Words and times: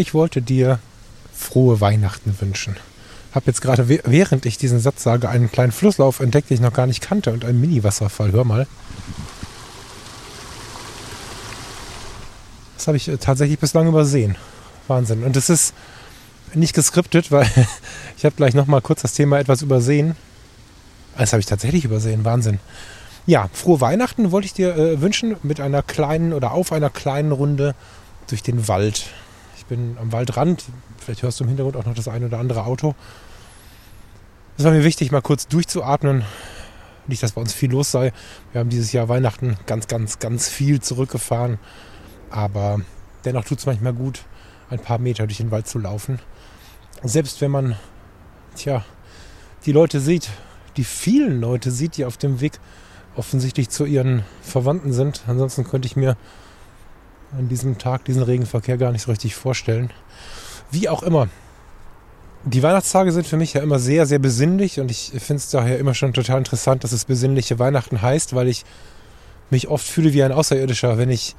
Ich 0.00 0.14
wollte 0.14 0.40
dir 0.40 0.78
frohe 1.30 1.82
Weihnachten 1.82 2.34
wünschen. 2.40 2.74
Hab 3.34 3.46
jetzt 3.46 3.60
gerade, 3.60 3.86
während 3.86 4.46
ich 4.46 4.56
diesen 4.56 4.80
Satz 4.80 5.02
sage, 5.02 5.28
einen 5.28 5.52
kleinen 5.52 5.72
Flusslauf 5.72 6.20
entdeckt, 6.20 6.48
den 6.48 6.54
ich 6.54 6.60
noch 6.62 6.72
gar 6.72 6.86
nicht 6.86 7.02
kannte 7.02 7.34
und 7.34 7.44
einen 7.44 7.60
Mini-Wasserfall. 7.60 8.32
Hör 8.32 8.44
mal. 8.44 8.66
Das 12.78 12.86
habe 12.86 12.96
ich 12.96 13.08
äh, 13.08 13.18
tatsächlich 13.18 13.58
bislang 13.58 13.88
übersehen. 13.88 14.36
Wahnsinn. 14.88 15.22
Und 15.22 15.36
das 15.36 15.50
ist 15.50 15.74
nicht 16.54 16.72
geskriptet, 16.72 17.30
weil 17.30 17.46
ich 18.16 18.24
habe 18.24 18.36
gleich 18.36 18.54
nochmal 18.54 18.80
kurz 18.80 19.02
das 19.02 19.12
Thema 19.12 19.38
etwas 19.38 19.60
übersehen. 19.60 20.16
Das 21.18 21.34
habe 21.34 21.40
ich 21.40 21.46
tatsächlich 21.46 21.84
übersehen. 21.84 22.24
Wahnsinn. 22.24 22.58
Ja, 23.26 23.50
frohe 23.52 23.82
Weihnachten 23.82 24.32
wollte 24.32 24.46
ich 24.46 24.54
dir 24.54 24.74
äh, 24.76 25.02
wünschen 25.02 25.36
mit 25.42 25.60
einer 25.60 25.82
kleinen 25.82 26.32
oder 26.32 26.52
auf 26.52 26.72
einer 26.72 26.88
kleinen 26.88 27.32
Runde 27.32 27.74
durch 28.28 28.42
den 28.42 28.66
Wald 28.66 29.10
bin 29.70 29.96
am 29.98 30.12
Waldrand. 30.12 30.64
Vielleicht 30.98 31.22
hörst 31.22 31.40
du 31.40 31.44
im 31.44 31.48
Hintergrund 31.48 31.76
auch 31.76 31.86
noch 31.86 31.94
das 31.94 32.08
eine 32.08 32.26
oder 32.26 32.38
andere 32.38 32.64
Auto. 32.64 32.94
Es 34.58 34.64
war 34.64 34.72
mir 34.72 34.84
wichtig, 34.84 35.10
mal 35.10 35.22
kurz 35.22 35.48
durchzuatmen. 35.48 36.24
Nicht, 37.06 37.22
dass 37.22 37.32
bei 37.32 37.40
uns 37.40 37.54
viel 37.54 37.70
los 37.70 37.90
sei. 37.90 38.12
Wir 38.52 38.58
haben 38.58 38.68
dieses 38.68 38.92
Jahr 38.92 39.08
Weihnachten 39.08 39.56
ganz, 39.66 39.86
ganz, 39.86 40.18
ganz 40.18 40.48
viel 40.48 40.80
zurückgefahren. 40.80 41.58
Aber 42.28 42.80
dennoch 43.24 43.44
tut 43.44 43.60
es 43.60 43.66
manchmal 43.66 43.94
gut, 43.94 44.24
ein 44.68 44.80
paar 44.80 44.98
Meter 44.98 45.26
durch 45.26 45.38
den 45.38 45.50
Wald 45.50 45.66
zu 45.66 45.78
laufen. 45.78 46.18
Selbst 47.02 47.40
wenn 47.40 47.50
man, 47.50 47.76
tja, 48.56 48.84
die 49.64 49.72
Leute 49.72 50.00
sieht, 50.00 50.28
die 50.76 50.84
vielen 50.84 51.40
Leute 51.40 51.70
sieht, 51.70 51.96
die 51.96 52.04
auf 52.04 52.16
dem 52.16 52.40
Weg 52.40 52.58
offensichtlich 53.16 53.70
zu 53.70 53.84
ihren 53.84 54.24
Verwandten 54.42 54.92
sind. 54.92 55.22
Ansonsten 55.26 55.64
könnte 55.64 55.86
ich 55.86 55.96
mir 55.96 56.16
an 57.36 57.48
diesem 57.48 57.78
Tag 57.78 58.04
diesen 58.04 58.22
Regenverkehr 58.22 58.76
gar 58.76 58.92
nicht 58.92 59.02
so 59.02 59.10
richtig 59.10 59.34
vorstellen. 59.34 59.92
Wie 60.70 60.88
auch 60.88 61.02
immer. 61.02 61.28
Die 62.44 62.62
Weihnachtstage 62.62 63.12
sind 63.12 63.26
für 63.26 63.36
mich 63.36 63.52
ja 63.52 63.62
immer 63.62 63.78
sehr, 63.78 64.06
sehr 64.06 64.18
besinnlich 64.18 64.80
und 64.80 64.90
ich 64.90 65.12
finde 65.18 65.36
es 65.36 65.50
daher 65.50 65.78
immer 65.78 65.94
schon 65.94 66.14
total 66.14 66.38
interessant, 66.38 66.84
dass 66.84 66.92
es 66.92 67.04
besinnliche 67.04 67.58
Weihnachten 67.58 68.00
heißt, 68.00 68.34
weil 68.34 68.48
ich 68.48 68.64
mich 69.50 69.68
oft 69.68 69.86
fühle 69.86 70.12
wie 70.14 70.22
ein 70.22 70.32
Außerirdischer, 70.32 70.96
wenn 70.96 71.10
ich 71.10 71.36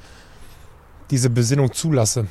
diese 1.10 1.28
Besinnung 1.28 1.72
zulasse. 1.72 2.26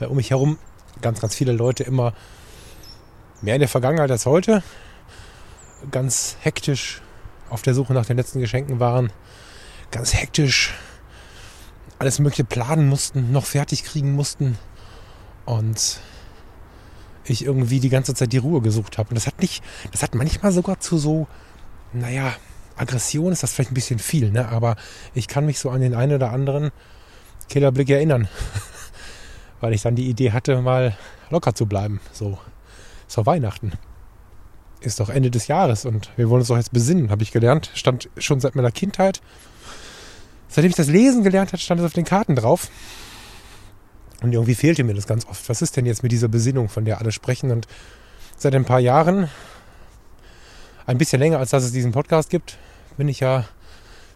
um 0.00 0.16
mich 0.16 0.30
herum 0.30 0.58
ganz, 1.00 1.20
ganz 1.20 1.34
viele 1.34 1.52
Leute 1.52 1.84
immer 1.84 2.12
mehr 3.40 3.54
in 3.54 3.60
der 3.60 3.68
Vergangenheit 3.68 4.10
als 4.10 4.26
heute 4.26 4.62
ganz 5.90 6.36
hektisch 6.40 7.00
auf 7.50 7.62
der 7.62 7.74
Suche 7.74 7.94
nach 7.94 8.06
den 8.06 8.16
letzten 8.16 8.40
Geschenken 8.40 8.80
waren, 8.80 9.12
ganz 9.90 10.14
hektisch 10.14 10.74
alles 11.98 12.18
Mögliche 12.18 12.44
planen 12.44 12.88
mussten, 12.88 13.32
noch 13.32 13.44
fertig 13.44 13.84
kriegen 13.84 14.12
mussten. 14.12 14.58
Und 15.44 16.00
ich 17.24 17.44
irgendwie 17.44 17.80
die 17.80 17.88
ganze 17.88 18.14
Zeit 18.14 18.32
die 18.32 18.38
Ruhe 18.38 18.60
gesucht 18.60 18.98
habe. 18.98 19.10
Und 19.10 19.16
das 19.16 19.26
hat 19.26 19.40
nicht, 19.40 19.62
das 19.92 20.02
hat 20.02 20.14
manchmal 20.14 20.52
sogar 20.52 20.80
zu 20.80 20.98
so, 20.98 21.26
naja, 21.92 22.32
Aggression 22.76 23.32
ist 23.32 23.42
das 23.42 23.52
vielleicht 23.52 23.72
ein 23.72 23.74
bisschen 23.74 23.98
viel, 23.98 24.30
ne? 24.30 24.48
Aber 24.48 24.76
ich 25.14 25.28
kann 25.28 25.46
mich 25.46 25.58
so 25.58 25.70
an 25.70 25.80
den 25.80 25.94
einen 25.94 26.14
oder 26.14 26.30
anderen 26.30 26.70
Killerblick 27.48 27.90
erinnern. 27.90 28.28
Weil 29.60 29.72
ich 29.72 29.82
dann 29.82 29.96
die 29.96 30.08
Idee 30.08 30.32
hatte, 30.32 30.60
mal 30.62 30.96
locker 31.30 31.54
zu 31.54 31.66
bleiben. 31.66 32.00
So, 32.12 32.38
ist 33.06 33.18
doch 33.18 33.26
Weihnachten. 33.26 33.72
Ist 34.80 35.00
doch 35.00 35.08
Ende 35.08 35.30
des 35.30 35.48
Jahres 35.48 35.84
und 35.84 36.10
wir 36.16 36.30
wollen 36.30 36.40
uns 36.40 36.48
doch 36.48 36.56
jetzt 36.56 36.72
besinnen, 36.72 37.10
habe 37.10 37.24
ich 37.24 37.32
gelernt. 37.32 37.70
Stand 37.74 38.08
schon 38.16 38.38
seit 38.38 38.54
meiner 38.54 38.70
Kindheit 38.70 39.20
Seitdem 40.48 40.70
ich 40.70 40.76
das 40.76 40.88
Lesen 40.88 41.22
gelernt 41.22 41.52
habe, 41.52 41.62
stand 41.62 41.80
es 41.80 41.86
auf 41.86 41.92
den 41.92 42.04
Karten 42.04 42.34
drauf. 42.34 42.68
Und 44.22 44.32
irgendwie 44.32 44.54
fehlte 44.54 44.82
mir 44.82 44.94
das 44.94 45.06
ganz 45.06 45.26
oft. 45.26 45.48
Was 45.48 45.62
ist 45.62 45.76
denn 45.76 45.86
jetzt 45.86 46.02
mit 46.02 46.10
dieser 46.10 46.28
Besinnung, 46.28 46.68
von 46.68 46.84
der 46.84 46.98
alle 46.98 47.12
sprechen? 47.12 47.50
Und 47.50 47.66
seit 48.36 48.54
ein 48.54 48.64
paar 48.64 48.80
Jahren, 48.80 49.28
ein 50.86 50.98
bisschen 50.98 51.20
länger 51.20 51.38
als 51.38 51.50
dass 51.50 51.64
es 51.64 51.72
diesen 51.72 51.92
Podcast 51.92 52.30
gibt, 52.30 52.58
bin 52.96 53.08
ich 53.08 53.20
ja 53.20 53.44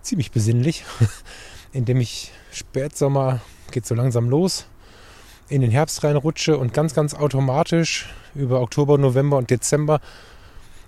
ziemlich 0.03 0.33
besinnlich, 0.33 0.85
indem 1.73 2.01
ich 2.01 2.33
Spätsommer 2.51 3.41
geht 3.71 3.87
so 3.87 3.95
langsam 3.95 4.29
los, 4.29 4.67
in 5.49 5.61
den 5.61 5.71
Herbst 5.71 6.03
reinrutsche 6.03 6.57
und 6.59 6.75
ganz, 6.75 6.95
ganz 6.95 7.15
automatisch 7.15 8.09
über 8.35 8.61
Oktober, 8.61 8.99
November 8.99 9.37
und 9.37 9.51
Dezember 9.51 10.01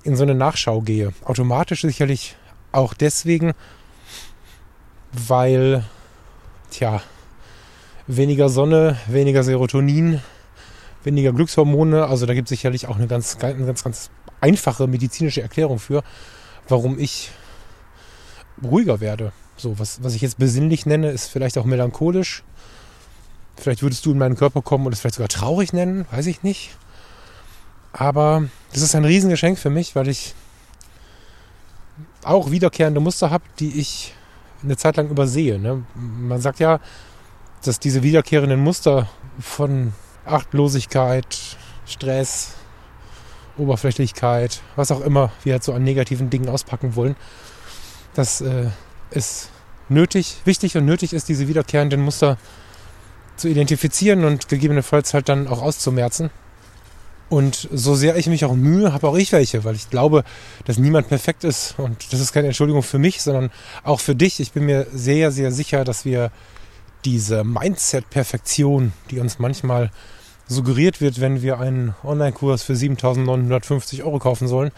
in 0.03 0.16
so 0.16 0.22
eine 0.22 0.34
Nachschau 0.34 0.81
gehe. 0.81 1.12
Automatisch 1.25 1.83
sicherlich 1.83 2.37
auch 2.72 2.94
deswegen, 2.94 3.53
weil, 5.15 5.85
tja, 6.71 7.03
weniger 8.07 8.49
Sonne, 8.49 8.97
weniger 9.07 9.43
Serotonin, 9.43 10.21
weniger 11.03 11.33
Glückshormone. 11.33 12.07
Also 12.07 12.27
da 12.27 12.35
gibt 12.35 12.47
es 12.47 12.51
sicherlich 12.51 12.87
auch 12.87 12.97
eine 12.97 13.07
ganz, 13.07 13.37
eine 13.41 13.67
ganz, 13.67 13.85
ganz 13.85 14.11
einfache 14.41 14.87
medizinische 14.87 15.43
Erklärung 15.43 15.79
für, 15.79 16.03
warum 16.69 16.99
ich 16.99 17.31
ruhiger 18.63 19.01
werde. 19.01 19.33
So, 19.57 19.79
was, 19.79 20.03
was 20.03 20.15
ich 20.15 20.23
jetzt 20.23 20.39
besinnlich 20.39 20.87
nenne, 20.87 21.11
ist 21.11 21.29
vielleicht 21.29 21.59
auch 21.59 21.65
melancholisch. 21.65 22.43
Vielleicht 23.57 23.83
würdest 23.83 24.05
du 24.05 24.13
in 24.13 24.19
meinen 24.19 24.37
Körper 24.37 24.63
kommen 24.63 24.87
und 24.87 24.93
es 24.93 25.01
vielleicht 25.01 25.15
sogar 25.15 25.29
traurig 25.29 25.73
nennen, 25.73 26.07
weiß 26.11 26.27
ich 26.27 26.43
nicht. 26.43 26.77
Aber 27.93 28.49
das 28.73 28.83
ist 28.83 28.97
ein 28.97 29.05
Riesengeschenk 29.05 29.59
für 29.59 29.71
mich, 29.71 29.95
weil 29.95 30.09
ich 30.09 30.35
auch 32.25 32.51
wiederkehrende 32.51 32.99
Muster 32.99 33.31
habe, 33.31 33.45
die 33.61 33.79
ich 33.79 34.15
eine 34.65 34.77
Zeit 34.77 34.97
lang 34.97 35.09
übersehe. 35.09 35.59
Ne? 35.59 35.85
Man 35.95 36.41
sagt 36.41 36.59
ja, 36.59 36.81
dass 37.65 37.79
diese 37.79 38.03
wiederkehrenden 38.03 38.61
Muster 38.61 39.09
von 39.39 39.93
Achtlosigkeit, 40.25 41.57
Stress, 41.87 42.55
Oberflächlichkeit, 43.57 44.63
was 44.77 44.91
auch 44.91 45.01
immer 45.01 45.31
wir 45.45 45.55
halt 45.55 45.65
so 45.65 45.73
an 45.73 45.85
negativen 45.85 46.31
Dingen 46.31 46.49
auspacken 46.49 46.97
wollen, 46.97 47.17
dass 48.15 48.41
äh, 48.41 48.71
es 49.11 49.51
nötig, 49.89 50.41
wichtig 50.45 50.77
und 50.77 50.85
nötig 50.85 51.13
ist, 51.13 51.29
diese 51.29 51.49
wiederkehrenden 51.49 52.01
Muster 52.01 52.37
zu 53.37 53.49
identifizieren 53.49 54.25
und 54.25 54.49
gegebenenfalls 54.49 55.15
halt 55.15 55.29
dann 55.29 55.47
auch 55.49 55.63
auszumerzen. 55.63 56.31
Und 57.29 57.69
so 57.73 57.95
sehr 57.95 58.17
ich 58.17 58.27
mich 58.27 58.45
auch 58.45 58.55
mühe, 58.55 58.93
habe 58.93 59.09
auch 59.09 59.17
ich 59.17 59.33
welche, 59.33 59.65
weil 59.65 59.75
ich 59.75 59.91
glaube, 59.91 60.25
dass 60.67 60.79
niemand 60.79 61.09
perfekt 61.09 61.43
ist. 61.43 61.75
Und 61.79 62.12
das 62.12 62.21
ist 62.21 62.33
keine 62.33 62.49
Entschuldigung 62.49 62.83
für 62.83 62.99
mich, 62.99 63.23
sondern 63.23 63.51
auch 63.83 64.01
für 64.01 64.15
dich. 64.15 64.41
Ich 64.41 64.53
bin 64.53 64.67
mir 64.67 64.87
sehr, 64.93 65.33
sehr 65.33 65.51
sicher, 65.51 65.84
dass 65.84 66.05
wir 66.05 66.31
diese 67.05 67.45
Mindset-Perfektion, 67.45 68.93
die 69.11 69.21
uns 69.21 69.39
manchmal 69.39 69.91
suggeriert 70.47 71.01
wird, 71.01 71.21
wenn 71.21 71.43
wir 71.43 71.59
einen 71.59 71.95
Online-Kurs 72.03 72.63
für 72.63 72.75
7.950 72.75 74.05
Euro 74.05 74.19
kaufen 74.19 74.49
sollen, 74.49 74.71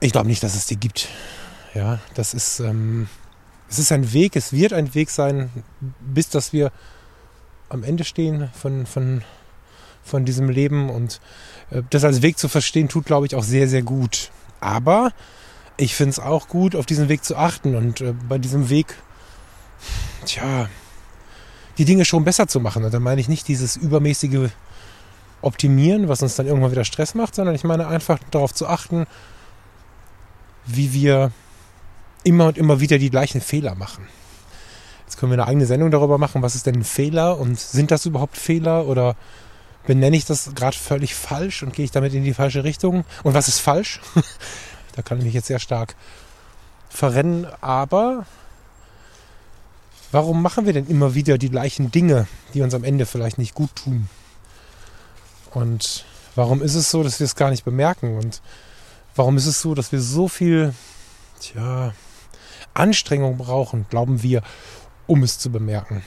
ich 0.00 0.12
glaube 0.12 0.28
nicht, 0.28 0.42
dass 0.42 0.54
es 0.54 0.66
die 0.66 0.76
gibt. 0.76 1.08
Ja, 1.74 1.98
das 2.14 2.34
ist, 2.34 2.60
ähm, 2.60 3.08
es 3.68 3.78
ist 3.78 3.92
ein 3.92 4.12
Weg, 4.12 4.36
es 4.36 4.52
wird 4.52 4.72
ein 4.72 4.94
Weg 4.94 5.10
sein, 5.10 5.50
bis 6.00 6.28
dass 6.28 6.52
wir 6.52 6.72
am 7.68 7.82
Ende 7.82 8.04
stehen 8.04 8.48
von, 8.54 8.86
von 8.86 9.22
von 10.08 10.24
diesem 10.24 10.48
Leben 10.48 10.90
und 10.90 11.20
äh, 11.70 11.82
das 11.90 12.04
als 12.04 12.22
Weg 12.22 12.38
zu 12.38 12.48
verstehen, 12.48 12.88
tut, 12.88 13.04
glaube 13.06 13.26
ich, 13.26 13.34
auch 13.34 13.44
sehr, 13.44 13.68
sehr 13.68 13.82
gut. 13.82 14.30
Aber 14.60 15.12
ich 15.76 15.94
finde 15.94 16.10
es 16.10 16.18
auch 16.18 16.48
gut, 16.48 16.74
auf 16.74 16.86
diesen 16.86 17.08
Weg 17.08 17.24
zu 17.24 17.36
achten 17.36 17.76
und 17.76 18.00
äh, 18.00 18.12
bei 18.28 18.38
diesem 18.38 18.68
Weg, 18.68 18.94
tja, 20.24 20.68
die 21.78 21.84
Dinge 21.84 22.04
schon 22.04 22.24
besser 22.24 22.48
zu 22.48 22.60
machen. 22.60 22.84
Und 22.84 22.92
da 22.92 22.98
meine 22.98 23.20
ich 23.20 23.28
nicht 23.28 23.46
dieses 23.46 23.76
übermäßige 23.76 24.50
Optimieren, 25.40 26.08
was 26.08 26.22
uns 26.22 26.34
dann 26.34 26.46
irgendwann 26.46 26.72
wieder 26.72 26.84
Stress 26.84 27.14
macht, 27.14 27.36
sondern 27.36 27.54
ich 27.54 27.62
meine 27.62 27.86
einfach 27.86 28.18
darauf 28.32 28.52
zu 28.52 28.66
achten, 28.66 29.06
wie 30.66 30.92
wir 30.92 31.30
immer 32.24 32.48
und 32.48 32.58
immer 32.58 32.80
wieder 32.80 32.98
die 32.98 33.10
gleichen 33.10 33.40
Fehler 33.40 33.76
machen. 33.76 34.06
Jetzt 35.06 35.16
können 35.16 35.32
wir 35.32 35.40
eine 35.40 35.46
eigene 35.46 35.66
Sendung 35.66 35.90
darüber 35.90 36.18
machen, 36.18 36.42
was 36.42 36.56
ist 36.56 36.66
denn 36.66 36.74
ein 36.74 36.84
Fehler 36.84 37.38
und 37.38 37.58
sind 37.58 37.90
das 37.90 38.04
überhaupt 38.04 38.36
Fehler 38.36 38.86
oder 38.86 39.16
benenne 39.88 40.18
ich 40.18 40.26
das 40.26 40.54
gerade 40.54 40.76
völlig 40.76 41.14
falsch 41.14 41.62
und 41.62 41.72
gehe 41.72 41.86
ich 41.86 41.90
damit 41.90 42.12
in 42.12 42.22
die 42.22 42.34
falsche 42.34 42.62
Richtung? 42.62 43.06
Und 43.22 43.32
was 43.32 43.48
ist 43.48 43.58
falsch? 43.58 44.00
da 44.94 45.00
kann 45.00 45.16
ich 45.16 45.24
mich 45.24 45.32
jetzt 45.32 45.46
sehr 45.46 45.58
stark 45.58 45.96
verrennen, 46.90 47.46
aber 47.62 48.26
warum 50.12 50.42
machen 50.42 50.66
wir 50.66 50.74
denn 50.74 50.86
immer 50.88 51.14
wieder 51.14 51.38
die 51.38 51.48
gleichen 51.48 51.90
Dinge, 51.90 52.28
die 52.52 52.60
uns 52.60 52.74
am 52.74 52.84
Ende 52.84 53.06
vielleicht 53.06 53.38
nicht 53.38 53.54
gut 53.54 53.74
tun? 53.76 54.10
Und 55.54 56.04
warum 56.34 56.60
ist 56.60 56.74
es 56.74 56.90
so, 56.90 57.02
dass 57.02 57.18
wir 57.18 57.24
es 57.24 57.34
gar 57.34 57.48
nicht 57.48 57.64
bemerken? 57.64 58.18
Und 58.18 58.42
warum 59.16 59.38
ist 59.38 59.46
es 59.46 59.62
so, 59.62 59.74
dass 59.74 59.90
wir 59.90 60.02
so 60.02 60.28
viel 60.28 60.74
tja, 61.40 61.94
Anstrengung 62.74 63.38
brauchen, 63.38 63.86
glauben 63.88 64.22
wir, 64.22 64.42
um 65.06 65.22
es 65.22 65.38
zu 65.38 65.50
bemerken? 65.50 66.02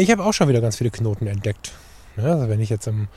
Ich 0.00 0.10
habe 0.10 0.24
auch 0.24 0.32
schon 0.32 0.48
wieder 0.48 0.62
ganz 0.62 0.76
viele 0.76 0.90
Knoten 0.90 1.26
entdeckt. 1.26 1.72
Ja, 2.16 2.32
also 2.32 2.48
wenn 2.48 2.58
ich 2.58 2.70
jetzt 2.70 2.86
im 2.86 3.08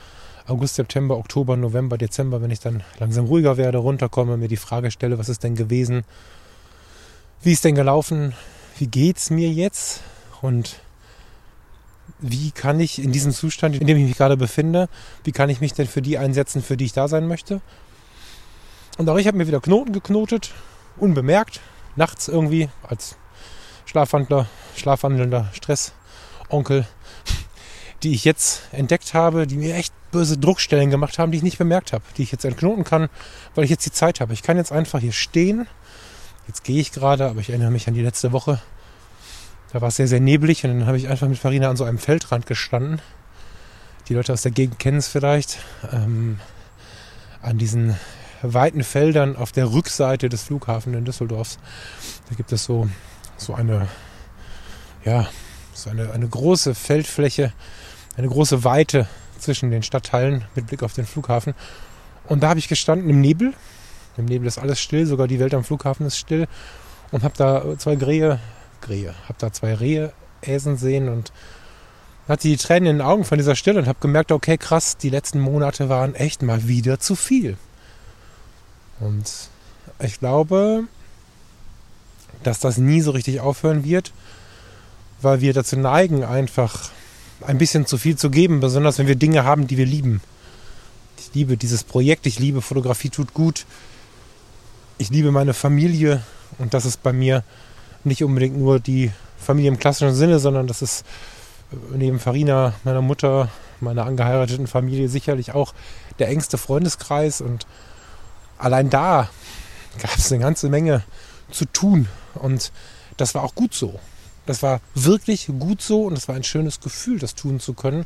August, 0.46 0.74
September, 0.74 1.16
Oktober, 1.16 1.56
November, 1.56 1.96
Dezember, 1.96 2.42
wenn 2.42 2.50
ich 2.50 2.60
dann 2.60 2.82
langsam 2.98 3.24
ruhiger 3.24 3.56
werde, 3.56 3.78
runterkomme, 3.78 4.36
mir 4.36 4.48
die 4.48 4.58
Frage 4.58 4.90
stelle, 4.90 5.18
was 5.18 5.30
ist 5.30 5.44
denn 5.44 5.54
gewesen? 5.54 6.04
Wie 7.42 7.52
ist 7.52 7.64
denn 7.64 7.74
gelaufen? 7.74 8.34
Wie 8.76 8.86
geht's 8.86 9.30
mir 9.30 9.48
jetzt? 9.48 10.02
Und 10.42 10.78
wie 12.18 12.50
kann 12.50 12.78
ich 12.80 13.02
in 13.02 13.12
diesem 13.12 13.32
Zustand, 13.32 13.80
in 13.80 13.86
dem 13.86 13.96
ich 13.96 14.04
mich 14.04 14.18
gerade 14.18 14.36
befinde, 14.36 14.90
wie 15.24 15.32
kann 15.32 15.48
ich 15.48 15.62
mich 15.62 15.72
denn 15.72 15.86
für 15.86 16.02
die 16.02 16.18
einsetzen, 16.18 16.62
für 16.62 16.76
die 16.76 16.84
ich 16.84 16.92
da 16.92 17.08
sein 17.08 17.26
möchte? 17.26 17.62
Und 18.98 19.08
auch 19.08 19.16
ich 19.16 19.26
habe 19.26 19.38
mir 19.38 19.46
wieder 19.46 19.62
Knoten 19.62 19.94
geknotet, 19.94 20.52
unbemerkt, 20.98 21.62
nachts 21.96 22.28
irgendwie 22.28 22.68
als 22.82 23.16
Schlafwandler, 23.86 24.48
schlafwandelnder 24.76 25.48
Stressonkel, 26.44 26.86
die 28.02 28.12
ich 28.12 28.24
jetzt 28.24 28.62
entdeckt 28.72 29.14
habe, 29.14 29.46
die 29.46 29.56
mir 29.56 29.74
echt 29.74 29.94
böse 30.10 30.38
Druckstellen 30.38 30.90
gemacht 30.90 31.18
haben, 31.18 31.32
die 31.32 31.38
ich 31.38 31.42
nicht 31.42 31.58
bemerkt 31.58 31.92
habe, 31.92 32.04
die 32.16 32.22
ich 32.22 32.32
jetzt 32.32 32.44
entknoten 32.44 32.84
kann, 32.84 33.08
weil 33.54 33.64
ich 33.64 33.70
jetzt 33.70 33.86
die 33.86 33.92
Zeit 33.92 34.20
habe. 34.20 34.32
Ich 34.32 34.42
kann 34.42 34.56
jetzt 34.56 34.72
einfach 34.72 35.00
hier 35.00 35.12
stehen. 35.12 35.66
Jetzt 36.46 36.64
gehe 36.64 36.80
ich 36.80 36.92
gerade, 36.92 37.26
aber 37.26 37.40
ich 37.40 37.48
erinnere 37.48 37.70
mich 37.70 37.88
an 37.88 37.94
die 37.94 38.02
letzte 38.02 38.32
Woche. 38.32 38.60
Da 39.72 39.80
war 39.80 39.88
es 39.88 39.96
sehr, 39.96 40.06
sehr 40.06 40.20
neblig 40.20 40.64
und 40.64 40.70
dann 40.70 40.86
habe 40.86 40.98
ich 40.98 41.08
einfach 41.08 41.26
mit 41.26 41.38
Farina 41.38 41.68
an 41.68 41.76
so 41.76 41.84
einem 41.84 41.98
Feldrand 41.98 42.46
gestanden. 42.46 43.00
Die 44.08 44.14
Leute 44.14 44.32
aus 44.32 44.42
der 44.42 44.52
Gegend 44.52 44.78
kennen 44.78 44.98
es 44.98 45.08
vielleicht. 45.08 45.58
Ähm, 45.90 46.38
an 47.40 47.58
diesen 47.58 47.96
weiten 48.42 48.84
Feldern 48.84 49.36
auf 49.36 49.52
der 49.52 49.72
Rückseite 49.72 50.28
des 50.28 50.42
Flughafens 50.42 50.94
in 50.94 51.04
Düsseldorf. 51.04 51.56
Da 52.28 52.34
gibt 52.36 52.52
es 52.52 52.64
so, 52.64 52.88
so 53.38 53.54
eine, 53.54 53.88
ja, 55.04 55.26
so 55.74 55.90
eine, 55.90 56.12
eine 56.12 56.28
große 56.28 56.74
Feldfläche, 56.74 57.52
eine 58.16 58.28
große 58.28 58.64
Weite 58.64 59.06
zwischen 59.38 59.70
den 59.70 59.82
Stadtteilen 59.82 60.44
mit 60.54 60.68
Blick 60.68 60.82
auf 60.82 60.94
den 60.94 61.06
Flughafen. 61.06 61.54
Und 62.26 62.42
da 62.42 62.48
habe 62.48 62.58
ich 62.58 62.68
gestanden 62.68 63.10
im 63.10 63.20
Nebel. 63.20 63.52
Im 64.16 64.24
Nebel 64.24 64.46
ist 64.46 64.58
alles 64.58 64.80
still, 64.80 65.06
sogar 65.06 65.28
die 65.28 65.40
Welt 65.40 65.54
am 65.54 65.64
Flughafen 65.64 66.06
ist 66.06 66.16
still. 66.16 66.46
Und 67.10 67.22
habe 67.22 67.34
da 67.36 67.78
zwei 67.78 67.96
Grähe, 67.96 68.40
Grähe, 68.80 69.14
habe 69.24 69.38
da 69.38 69.52
zwei 69.52 69.74
Rehe 69.74 70.12
äsen 70.40 70.76
sehen 70.76 71.08
und 71.08 71.32
hatte 72.28 72.48
die 72.48 72.56
Tränen 72.56 72.88
in 72.88 72.96
den 72.98 73.06
Augen 73.06 73.24
von 73.24 73.38
dieser 73.38 73.56
Stille 73.56 73.78
und 73.78 73.86
habe 73.86 73.98
gemerkt, 74.00 74.32
okay, 74.32 74.56
krass, 74.56 74.96
die 74.96 75.10
letzten 75.10 75.40
Monate 75.40 75.88
waren 75.88 76.14
echt 76.14 76.42
mal 76.42 76.66
wieder 76.66 76.98
zu 76.98 77.16
viel. 77.16 77.56
Und 79.00 79.30
ich 79.98 80.18
glaube, 80.18 80.84
dass 82.42 82.60
das 82.60 82.78
nie 82.78 83.00
so 83.00 83.10
richtig 83.10 83.40
aufhören 83.40 83.84
wird, 83.84 84.12
weil 85.24 85.40
wir 85.40 85.52
dazu 85.52 85.76
neigen, 85.76 86.22
einfach 86.22 86.90
ein 87.40 87.58
bisschen 87.58 87.86
zu 87.86 87.98
viel 87.98 88.16
zu 88.16 88.30
geben, 88.30 88.60
besonders 88.60 88.98
wenn 88.98 89.06
wir 89.06 89.16
Dinge 89.16 89.44
haben, 89.44 89.66
die 89.66 89.76
wir 89.76 89.86
lieben. 89.86 90.20
Ich 91.18 91.34
liebe 91.34 91.56
dieses 91.56 91.82
Projekt, 91.84 92.26
ich 92.26 92.38
liebe 92.38 92.62
Fotografie 92.62 93.10
tut 93.10 93.34
gut, 93.34 93.66
ich 94.98 95.10
liebe 95.10 95.32
meine 95.32 95.54
Familie 95.54 96.22
und 96.58 96.74
das 96.74 96.84
ist 96.84 97.02
bei 97.02 97.12
mir 97.12 97.42
nicht 98.04 98.22
unbedingt 98.22 98.56
nur 98.56 98.78
die 98.78 99.10
Familie 99.38 99.70
im 99.70 99.78
klassischen 99.78 100.14
Sinne, 100.14 100.38
sondern 100.38 100.66
das 100.66 100.82
ist 100.82 101.04
neben 101.92 102.20
Farina, 102.20 102.74
meiner 102.84 103.02
Mutter, 103.02 103.48
meiner 103.80 104.06
angeheirateten 104.06 104.66
Familie 104.66 105.08
sicherlich 105.08 105.52
auch 105.52 105.74
der 106.18 106.28
engste 106.28 106.58
Freundeskreis 106.58 107.40
und 107.40 107.66
allein 108.58 108.90
da 108.90 109.28
gab 110.00 110.16
es 110.16 110.30
eine 110.30 110.42
ganze 110.42 110.68
Menge 110.68 111.02
zu 111.50 111.64
tun 111.64 112.08
und 112.34 112.72
das 113.16 113.34
war 113.34 113.42
auch 113.42 113.54
gut 113.54 113.74
so. 113.74 113.98
Das 114.46 114.62
war 114.62 114.80
wirklich 114.94 115.50
gut 115.58 115.80
so 115.80 116.04
und 116.04 116.18
es 116.18 116.28
war 116.28 116.34
ein 116.34 116.44
schönes 116.44 116.80
Gefühl, 116.80 117.18
das 117.18 117.34
tun 117.34 117.60
zu 117.60 117.74
können. 117.74 118.04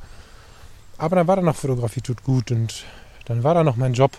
Aber 0.97 1.17
dann 1.17 1.27
war 1.27 1.37
da 1.37 1.43
noch 1.43 1.57
Fotografie 1.57 2.01
tut 2.01 2.25
gut 2.25 2.51
und 2.51 2.85
dann 3.25 3.43
war 3.45 3.55
da 3.55 3.65
noch 3.65 3.77
mein 3.77 3.95
Job, 3.95 4.13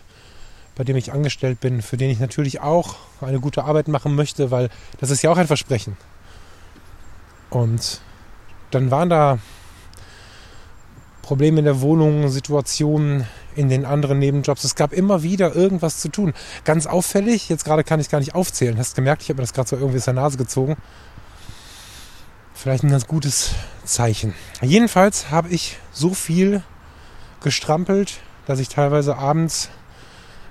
bei 0.75 0.83
dem 0.83 0.95
ich 0.95 1.11
angestellt 1.11 1.59
bin, 1.59 1.81
für 1.81 1.97
den 1.97 2.09
ich 2.09 2.19
natürlich 2.19 2.61
auch 2.61 2.95
eine 3.21 3.39
gute 3.39 3.63
Arbeit 3.63 3.87
machen 3.87 4.15
möchte, 4.15 4.51
weil 4.51 4.69
das 4.99 5.09
ist 5.09 5.21
ja 5.21 5.31
auch 5.31 5.37
ein 5.37 5.47
Versprechen. 5.47 5.97
Und 7.49 8.01
dann 8.71 8.91
waren 8.91 9.09
da 9.09 9.39
Probleme 11.21 11.59
in 11.59 11.65
der 11.65 11.81
Wohnung, 11.81 12.29
Situationen 12.29 13.25
in 13.55 13.69
den 13.69 13.85
anderen 13.85 14.19
Nebenjobs. 14.19 14.63
Es 14.63 14.75
gab 14.75 14.93
immer 14.93 15.21
wieder 15.23 15.55
irgendwas 15.55 15.99
zu 15.99 16.09
tun. 16.09 16.33
Ganz 16.63 16.85
auffällig, 16.85 17.49
jetzt 17.49 17.65
gerade 17.65 17.83
kann 17.83 17.99
ich 17.99 18.09
gar 18.09 18.19
nicht 18.19 18.35
aufzählen. 18.35 18.77
Hast 18.77 18.95
gemerkt, 18.95 19.23
ich 19.23 19.29
habe 19.29 19.37
mir 19.37 19.43
das 19.43 19.53
gerade 19.53 19.67
so 19.67 19.75
irgendwie 19.75 19.97
aus 19.97 20.05
der 20.05 20.13
Nase 20.13 20.37
gezogen 20.37 20.77
vielleicht 22.59 22.83
ein 22.83 22.91
ganz 22.91 23.07
gutes 23.07 23.51
Zeichen. 23.85 24.33
Jedenfalls 24.61 25.31
habe 25.31 25.47
ich 25.49 25.77
so 25.93 26.13
viel 26.13 26.61
gestrampelt, 27.41 28.19
dass 28.47 28.59
ich 28.59 28.67
teilweise 28.67 29.15
abends 29.15 29.69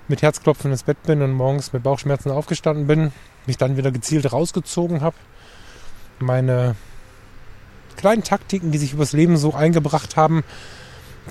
mit 0.08 0.22
Herzklopfen 0.22 0.70
ins 0.70 0.84
Bett 0.84 1.02
bin 1.02 1.20
und 1.20 1.32
morgens 1.32 1.75
mit 1.75 1.82
Bauchschmerzen 1.82 2.31
aufgestanden 2.31 2.87
bin, 2.87 3.12
mich 3.46 3.58
dann 3.58 3.76
wieder 3.76 3.93
gezielt 3.93 4.32
rausgezogen 4.32 5.02
habe, 5.02 5.16
meine 6.19 6.76
kleinen 7.99 8.25
Taktiken, 8.25 8.72
die 8.72 8.78
sich 8.78 8.94
übers 8.94 9.12
Leben 9.12 9.37
so 9.37 9.52
eingebracht 9.52 10.16
haben, 10.16 10.44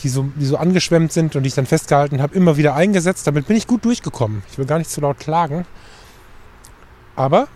die 0.03 0.09
so, 0.09 0.29
die 0.35 0.45
so 0.45 0.57
angeschwemmt 0.57 1.11
sind 1.11 1.35
und 1.35 1.41
die 1.41 1.47
ich 1.47 1.55
dann 1.55 1.65
festgehalten 1.65 2.21
habe, 2.21 2.35
immer 2.35 2.55
wieder 2.55 2.75
eingesetzt. 2.75 3.25
Damit 3.25 3.47
bin 3.47 3.57
ich 3.57 3.65
gut 3.65 3.83
durchgekommen. 3.83 4.43
Ich 4.51 4.59
will 4.59 4.67
gar 4.67 4.77
nicht 4.77 4.91
zu 4.91 5.01
laut 5.01 5.17
klagen. 5.17 5.65
Aber 7.15 7.47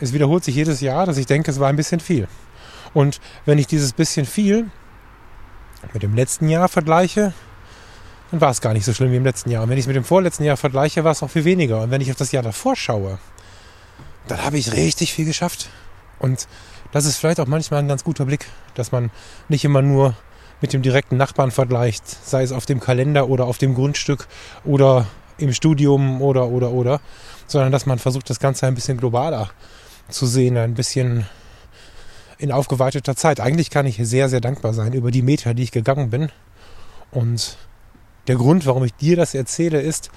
es 0.00 0.12
wiederholt 0.12 0.44
sich 0.44 0.54
jedes 0.54 0.80
Jahr, 0.80 1.06
dass 1.06 1.16
ich 1.16 1.26
denke, 1.26 1.50
es 1.50 1.60
war 1.60 1.68
ein 1.68 1.76
bisschen 1.76 2.00
viel. 2.00 2.26
Und 2.94 3.20
wenn 3.44 3.58
ich 3.58 3.66
dieses 3.66 3.92
bisschen 3.92 4.26
viel 4.26 4.70
mit 5.92 6.02
dem 6.02 6.14
letzten 6.14 6.48
Jahr 6.48 6.68
vergleiche, 6.68 7.32
dann 8.30 8.40
war 8.40 8.50
es 8.50 8.60
gar 8.60 8.72
nicht 8.72 8.84
so 8.84 8.92
schlimm 8.92 9.12
wie 9.12 9.16
im 9.16 9.24
letzten 9.24 9.50
Jahr. 9.50 9.62
Und 9.62 9.70
wenn 9.70 9.78
ich 9.78 9.84
es 9.84 9.86
mit 9.88 9.96
dem 9.96 10.04
vorletzten 10.04 10.44
Jahr 10.44 10.56
vergleiche, 10.56 11.04
war 11.04 11.12
es 11.12 11.22
auch 11.22 11.30
viel 11.30 11.44
weniger. 11.44 11.82
Und 11.82 11.90
wenn 11.90 12.00
ich 12.00 12.10
auf 12.10 12.16
das 12.16 12.32
Jahr 12.32 12.42
davor 12.42 12.76
schaue, 12.76 13.18
dann 14.28 14.42
habe 14.44 14.58
ich 14.58 14.72
richtig 14.72 15.12
viel 15.12 15.24
geschafft. 15.24 15.68
Und 16.18 16.46
das 16.92 17.04
ist 17.04 17.16
vielleicht 17.16 17.40
auch 17.40 17.46
manchmal 17.46 17.80
ein 17.80 17.88
ganz 17.88 18.04
guter 18.04 18.24
Blick, 18.24 18.46
dass 18.74 18.92
man 18.92 19.10
nicht 19.48 19.64
immer 19.64 19.82
nur 19.82 20.14
mit 20.60 20.72
dem 20.72 20.82
direkten 20.82 21.16
Nachbarn 21.16 21.50
vergleicht, 21.50 22.04
sei 22.06 22.42
es 22.42 22.52
auf 22.52 22.66
dem 22.66 22.80
Kalender 22.80 23.28
oder 23.28 23.46
auf 23.46 23.58
dem 23.58 23.74
Grundstück 23.74 24.28
oder 24.64 25.06
im 25.38 25.52
Studium 25.52 26.20
oder 26.20 26.48
oder 26.48 26.70
oder, 26.70 27.00
sondern 27.46 27.72
dass 27.72 27.86
man 27.86 27.98
versucht, 27.98 28.28
das 28.28 28.40
Ganze 28.40 28.66
ein 28.66 28.74
bisschen 28.74 28.98
globaler 28.98 29.50
zu 30.10 30.26
sehen, 30.26 30.56
ein 30.56 30.74
bisschen 30.74 31.26
in 32.38 32.52
aufgeweiteter 32.52 33.16
Zeit. 33.16 33.40
Eigentlich 33.40 33.70
kann 33.70 33.86
ich 33.86 33.98
sehr, 34.02 34.28
sehr 34.28 34.40
dankbar 34.40 34.72
sein 34.72 34.92
über 34.92 35.10
die 35.10 35.22
Meter, 35.22 35.54
die 35.54 35.62
ich 35.62 35.72
gegangen 35.72 36.10
bin. 36.10 36.30
Und 37.10 37.58
der 38.28 38.36
Grund, 38.36 38.66
warum 38.66 38.84
ich 38.84 38.94
dir 38.94 39.16
das 39.16 39.34
erzähle, 39.34 39.80
ist, 39.80 40.10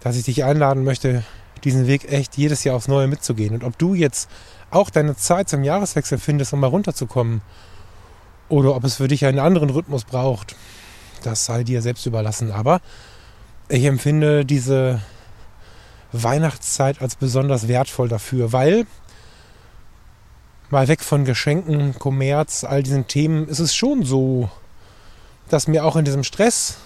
dass 0.00 0.16
ich 0.16 0.24
dich 0.24 0.44
einladen 0.44 0.84
möchte, 0.84 1.24
diesen 1.64 1.86
Weg 1.86 2.10
echt 2.10 2.36
jedes 2.36 2.64
Jahr 2.64 2.76
aufs 2.76 2.88
Neue 2.88 3.06
mitzugehen. 3.06 3.54
Und 3.54 3.64
ob 3.64 3.76
du 3.78 3.94
jetzt 3.94 4.30
auch 4.70 4.88
deine 4.88 5.16
Zeit 5.16 5.48
zum 5.48 5.62
Jahreswechsel 5.62 6.18
findest, 6.18 6.52
um 6.52 6.60
mal 6.60 6.68
runterzukommen, 6.68 7.42
oder 8.48 8.74
ob 8.74 8.84
es 8.84 8.96
für 8.96 9.08
dich 9.08 9.24
einen 9.24 9.38
anderen 9.38 9.70
Rhythmus 9.70 10.04
braucht, 10.04 10.56
das 11.22 11.44
sei 11.44 11.64
dir 11.64 11.82
selbst 11.82 12.04
überlassen. 12.06 12.50
Aber 12.50 12.80
ich 13.68 13.84
empfinde 13.84 14.44
diese 14.44 15.00
Weihnachtszeit 16.12 17.00
als 17.00 17.16
besonders 17.16 17.68
wertvoll 17.68 18.08
dafür, 18.08 18.52
weil 18.52 18.86
mal 20.70 20.88
weg 20.88 21.02
von 21.02 21.24
Geschenken, 21.24 21.98
Kommerz, 21.98 22.64
all 22.64 22.82
diesen 22.82 23.06
Themen, 23.06 23.48
ist 23.48 23.58
es 23.58 23.74
schon 23.74 24.04
so, 24.04 24.48
dass 25.48 25.66
mir 25.66 25.84
auch 25.84 25.96
in 25.96 26.04
diesem 26.04 26.24
Stress, 26.24 26.78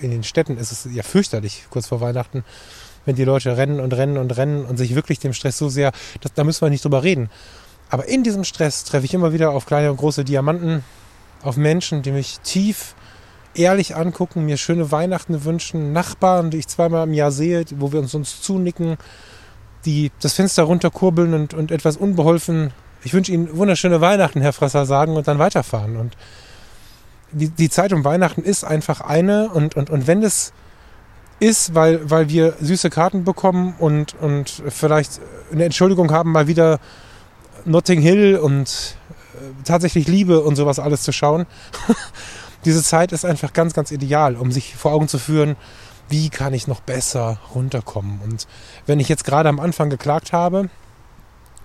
in 0.00 0.10
den 0.10 0.24
Städten 0.24 0.56
ist 0.56 0.72
es 0.72 0.88
ja 0.92 1.02
fürchterlich, 1.02 1.64
kurz 1.70 1.86
vor 1.86 2.00
Weihnachten, 2.00 2.44
wenn 3.04 3.16
die 3.16 3.24
Leute 3.24 3.56
rennen 3.56 3.80
und 3.80 3.92
rennen 3.94 4.16
und 4.16 4.36
rennen 4.36 4.64
und 4.64 4.76
sich 4.76 4.94
wirklich 4.94 5.18
dem 5.18 5.32
Stress 5.32 5.58
so 5.58 5.68
sehr, 5.68 5.92
das, 6.20 6.34
da 6.34 6.44
müssen 6.44 6.62
wir 6.62 6.70
nicht 6.70 6.84
drüber 6.84 7.02
reden. 7.02 7.30
Aber 7.88 8.06
in 8.06 8.22
diesem 8.24 8.44
Stress 8.44 8.84
treffe 8.84 9.04
ich 9.04 9.14
immer 9.14 9.32
wieder 9.32 9.50
auf 9.50 9.66
kleine 9.66 9.90
und 9.90 9.96
große 9.96 10.24
Diamanten, 10.24 10.84
auf 11.42 11.56
Menschen, 11.56 12.02
die 12.02 12.12
mich 12.12 12.40
tief 12.40 12.94
ehrlich 13.54 13.96
angucken, 13.96 14.44
mir 14.44 14.56
schöne 14.56 14.90
Weihnachten 14.90 15.44
wünschen, 15.44 15.92
Nachbarn, 15.92 16.50
die 16.50 16.58
ich 16.58 16.68
zweimal 16.68 17.06
im 17.06 17.14
Jahr 17.14 17.32
sehe, 17.32 17.64
wo 17.76 17.92
wir 17.92 18.00
uns, 18.00 18.14
uns 18.14 18.40
zunicken, 18.40 18.96
die 19.84 20.10
das 20.20 20.34
Fenster 20.34 20.64
runterkurbeln 20.64 21.34
und, 21.34 21.54
und 21.54 21.70
etwas 21.70 21.96
unbeholfen, 21.96 22.72
ich 23.04 23.14
wünsche 23.14 23.32
Ihnen 23.32 23.56
wunderschöne 23.56 24.00
Weihnachten, 24.00 24.40
Herr 24.40 24.52
Frasser, 24.52 24.86
sagen 24.86 25.16
und 25.16 25.26
dann 25.26 25.38
weiterfahren. 25.38 25.96
Und 25.96 26.16
die, 27.32 27.48
die 27.48 27.68
Zeit 27.68 27.92
um 27.92 28.04
Weihnachten 28.04 28.42
ist 28.42 28.64
einfach 28.64 29.00
eine 29.00 29.50
und, 29.50 29.76
und, 29.76 29.90
und 29.90 30.06
wenn 30.06 30.22
es 30.22 30.52
ist, 31.40 31.74
weil, 31.74 32.08
weil 32.08 32.28
wir 32.28 32.54
süße 32.60 32.90
Karten 32.90 33.24
bekommen 33.24 33.74
und, 33.78 34.14
und 34.20 34.62
vielleicht 34.68 35.20
eine 35.50 35.64
Entschuldigung 35.64 36.12
haben, 36.12 36.30
mal 36.30 36.46
wieder 36.46 36.78
Notting 37.64 38.00
Hill 38.00 38.36
und 38.36 38.96
äh, 39.34 39.64
tatsächlich 39.64 40.06
Liebe 40.06 40.40
und 40.40 40.54
sowas 40.54 40.78
alles 40.78 41.02
zu 41.02 41.12
schauen. 41.12 41.46
Diese 42.64 42.82
Zeit 42.82 43.12
ist 43.12 43.24
einfach 43.24 43.52
ganz, 43.52 43.74
ganz 43.74 43.90
ideal, 43.90 44.36
um 44.36 44.52
sich 44.52 44.76
vor 44.76 44.92
Augen 44.92 45.08
zu 45.08 45.18
führen, 45.18 45.56
wie 46.08 46.28
kann 46.28 46.54
ich 46.54 46.68
noch 46.68 46.80
besser 46.80 47.38
runterkommen. 47.54 48.20
Und 48.22 48.46
wenn 48.86 49.00
ich 49.00 49.08
jetzt 49.08 49.24
gerade 49.24 49.48
am 49.48 49.60
Anfang 49.60 49.90
geklagt 49.90 50.32
habe 50.32 50.68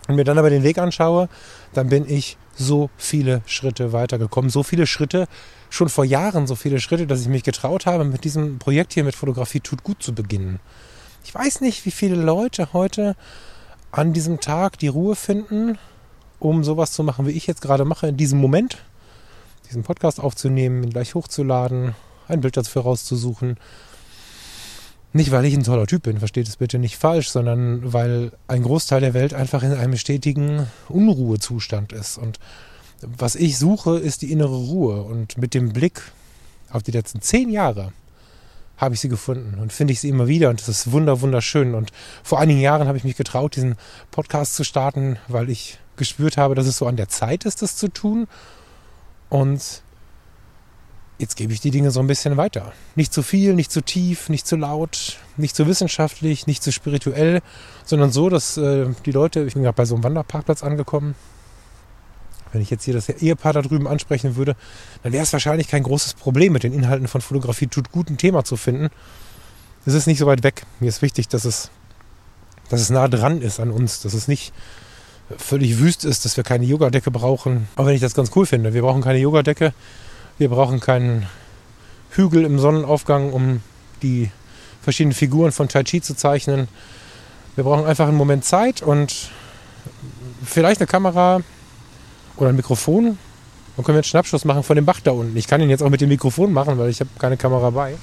und 0.08 0.16
mir 0.16 0.24
dann 0.24 0.38
aber 0.38 0.50
den 0.50 0.64
Weg 0.64 0.78
anschaue, 0.78 1.30
dann 1.74 1.90
bin 1.90 2.10
ich 2.10 2.38
so 2.56 2.90
viele 2.98 3.42
Schritte 3.46 3.94
weitergekommen. 3.94 4.50
So 4.50 4.64
viele 4.64 4.88
Schritte, 4.88 5.28
schon 5.70 5.90
vor 5.90 6.06
Jahren 6.06 6.48
so 6.48 6.56
viele 6.56 6.80
Schritte, 6.80 7.06
dass 7.06 7.22
ich 7.22 7.28
mich 7.28 7.44
getraut 7.44 7.86
habe, 7.86 8.04
mit 8.04 8.24
diesem 8.24 8.58
Projekt 8.58 8.94
hier 8.94 9.04
mit 9.04 9.16
Fotografie 9.16 9.60
tut 9.60 9.84
gut 9.84 10.02
zu 10.02 10.14
beginnen. 10.14 10.60
Ich 11.24 11.36
weiß 11.36 11.62
nicht, 11.62 11.86
wie 11.86 11.92
viele 11.92 12.16
Leute 12.16 12.74
heute 12.74 13.16
an 13.92 14.14
diesem 14.14 14.40
Tag 14.40 14.80
die 14.80 14.88
Ruhe 14.88 15.16
finden, 15.16 15.78
um 16.40 16.64
sowas 16.64 16.92
zu 16.92 17.04
machen, 17.04 17.28
wie 17.28 17.32
ich 17.32 17.48
jetzt 17.48 17.62
gerade 17.62 17.86
mache, 17.86 18.08
in 18.08 18.18
diesem 18.18 18.40
Moment, 18.40 18.78
diesen 19.68 19.84
Podcast 19.84 20.20
aufzunehmen, 20.20 20.84
ihn 20.84 20.90
gleich 20.90 21.16
hochzuladen, 21.16 21.96
ein 22.28 22.42
Bild 22.42 22.58
dafür 22.58 22.84
rauszusuchen. 22.84 23.58
Nicht, 25.14 25.32
weil 25.32 25.46
ich 25.46 25.54
ein 25.54 25.64
toller 25.64 25.88
Typ 25.88 26.04
bin, 26.04 26.20
versteht 26.20 26.48
es 26.48 26.58
bitte 26.58 26.80
nicht 26.80 26.98
falsch, 26.98 27.30
sondern 27.30 27.94
weil 27.94 28.32
ein 28.48 28.64
Großteil 28.64 29.02
der 29.02 29.14
Welt 29.14 29.34
einfach 29.34 29.64
in 29.64 29.74
einem 29.74 29.98
stetigen 29.98 30.68
Unruhezustand 30.90 31.94
ist. 31.94 32.18
Und 32.18 32.40
was 33.02 33.36
ich 33.36 33.58
suche, 33.58 33.98
ist 33.98 34.22
die 34.22 34.32
innere 34.32 34.56
Ruhe. 34.56 35.04
Und 35.04 35.38
mit 35.38 35.54
dem 35.54 35.74
Blick 35.74 36.02
auf 36.70 36.84
die 36.84 36.92
letzten 36.92 37.22
zehn 37.22 37.50
Jahre 37.50 37.94
habe 38.78 38.94
ich 38.94 39.02
sie 39.02 39.10
gefunden 39.10 39.60
und 39.60 39.74
finde 39.74 39.92
ich 39.92 40.00
sie 40.00 40.10
immer 40.10 40.28
wieder 40.28 40.50
und 40.50 40.62
das 40.62 40.70
ist 40.70 40.92
wunder 40.92 41.22
wunderschön. 41.22 41.74
Und 41.74 41.92
vor 42.24 42.40
einigen 42.40 42.60
Jahren 42.60 42.88
habe 42.88 42.98
ich 42.98 43.04
mich 43.04 43.16
getraut, 43.16 43.56
diesen 43.56 43.76
Podcast 44.12 44.56
zu 44.56 44.64
starten, 44.64 45.18
weil 45.28 45.50
ich 45.50 45.80
gespürt 45.96 46.38
habe, 46.38 46.54
dass 46.54 46.68
es 46.68 46.78
so 46.78 46.86
an 46.86 46.96
der 46.96 47.10
Zeit 47.10 47.46
ist, 47.46 47.64
das 47.64 47.76
zu 47.76 47.88
tun. 47.88 48.28
Und 49.30 49.82
jetzt 51.18 51.36
gebe 51.36 51.54
ich 51.54 51.60
die 51.60 51.72
Dinge 51.72 51.92
so 51.92 52.00
ein 52.00 52.08
bisschen 52.08 52.38
weiter. 52.38 52.74
Nicht 52.96 53.14
zu 53.14 53.24
viel, 53.24 53.54
nicht 53.54 53.72
zu 53.72 53.82
tief, 53.82 54.30
nicht 54.30 54.48
zu 54.48 54.56
laut, 54.56 55.18
nicht 55.36 55.56
zu 55.56 55.68
wissenschaftlich, 55.68 56.48
nicht 56.48 56.64
zu 56.64 56.72
spirituell, 56.72 57.42
sondern 57.86 58.12
so, 58.12 58.30
dass 58.30 58.58
äh, 58.58 58.88
die 59.06 59.12
Leute, 59.12 59.44
ich 59.44 59.54
bin 59.54 59.64
gerade 59.64 59.76
bei 59.76 59.86
so 59.86 59.96
einem 59.96 60.04
Wanderparkplatz 60.04 60.64
angekommen, 60.64 61.16
wenn 62.52 62.62
ich 62.62 62.70
jetzt 62.70 62.86
hier 62.86 62.94
das 62.94 63.10
Ehepaar 63.10 63.54
da 63.54 63.62
drüben 63.62 63.88
ansprechen 63.88 64.36
würde, 64.36 64.56
dann 65.04 65.12
wäre 65.12 65.24
es 65.24 65.34
wahrscheinlich 65.34 65.68
kein 65.68 65.84
großes 65.84 66.14
Problem, 66.14 66.54
mit 66.54 66.64
den 66.64 66.74
Inhalten 66.74 67.08
von 67.08 67.22
Fotografie 67.22 67.68
tut 67.68 67.92
gut 67.92 68.10
ein 68.10 68.18
Thema 68.18 68.44
zu 68.44 68.56
finden. 68.56 68.90
Es 69.86 69.94
ist 69.94 70.08
nicht 70.08 70.20
so 70.20 70.26
weit 70.26 70.44
weg. 70.44 70.66
Mir 70.80 70.88
ist 70.88 71.02
wichtig, 71.02 71.28
dass 71.28 71.46
es, 71.46 71.70
dass 72.70 72.82
es 72.82 72.90
nah 72.90 73.08
dran 73.08 73.42
ist 73.42 73.60
an 73.60 73.72
uns, 73.72 74.02
dass 74.02 74.14
es 74.14 74.28
nicht 74.28 74.54
völlig 75.38 75.80
wüst 75.80 76.06
ist, 76.06 76.26
dass 76.26 76.38
wir 76.38 76.44
keine 76.44 76.66
Yogadecke 76.66 77.12
brauchen. 77.12 77.68
Auch 77.76 77.86
wenn 77.86 77.96
ich 77.96 78.02
das 78.02 78.14
ganz 78.14 78.32
cool 78.36 78.46
finde. 78.46 78.74
Wir 78.74 78.82
brauchen 78.82 79.02
keine 79.02 79.20
Yogadecke. 79.20 79.74
Wir 80.38 80.50
brauchen 80.50 80.80
keinen 80.80 81.28
Hügel 82.12 82.46
im 82.46 82.60
Sonnenaufgang, 82.60 83.34
um 83.34 83.62
die 84.02 84.30
verschiedenen 84.82 85.14
Figuren 85.14 85.52
von 85.52 85.68
Tai 85.68 85.84
Chi 85.84 86.02
zu 86.02 86.16
zeichnen. 86.16 86.68
Wir 87.56 87.64
brauchen 87.64 87.86
einfach 87.86 88.08
einen 88.08 88.18
Moment 88.18 88.46
Zeit 88.46 88.82
und 88.82 89.30
vielleicht 90.46 90.80
eine 90.80 90.88
Kamera, 90.88 91.42
oder 92.38 92.50
ein 92.50 92.56
Mikrofon. 92.56 93.18
Dann 93.76 93.86
können 93.86 93.96
wir 93.96 94.00
einen 94.00 94.04
Schnappschuss 94.04 94.46
machen 94.46 94.64
von 94.64 94.76
dem 94.76 94.86
Bach 94.86 95.00
da 95.04 95.12
unten. 95.12 95.36
Ich 95.38 95.48
kann 95.48 95.62
ihn 95.62 95.70
jetzt 95.70 95.84
auch 95.84 95.90
mit 95.90 96.02
dem 96.02 96.10
Mikrofon 96.10 96.52
machen, 96.54 96.78
weil 96.78 96.90
ich 96.90 97.00
habe 97.00 97.10
keine 97.20 97.38
Kamera 97.38 97.70
bei. 97.70 97.96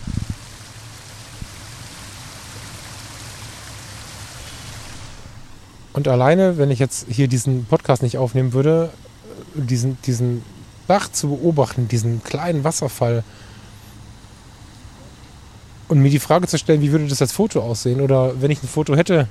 Und 5.95 6.09
alleine, 6.09 6.59
wenn 6.59 6.71
ich 6.71 6.81
jetzt 6.81 7.07
hier 7.09 7.29
diesen 7.29 7.65
Podcast 7.65 8.03
nicht 8.03 8.19
aufnehmen 8.19 8.53
würde, 8.53 8.91
diesen, 9.55 9.97
diesen 10.03 10.43
Bach 10.87 11.11
zu 11.11 11.29
beobachten, 11.29 11.89
diesen 11.89 12.23
kleinen 12.23 12.65
Wasserfall 12.65 13.23
und 15.89 16.01
mir 16.01 16.11
die 16.11 16.19
Frage 16.19 16.49
zu 16.49 16.59
stellen, 16.59 16.83
wie 16.83 16.91
würde 16.91 17.07
das 17.07 17.23
als 17.23 17.33
Foto 17.33 17.61
aussehen? 17.61 18.01
Oder 18.01 18.43
wenn 18.43 18.51
ich 18.51 18.63
ein 18.63 18.69
Foto 18.69 18.97
hätte, 18.97 19.29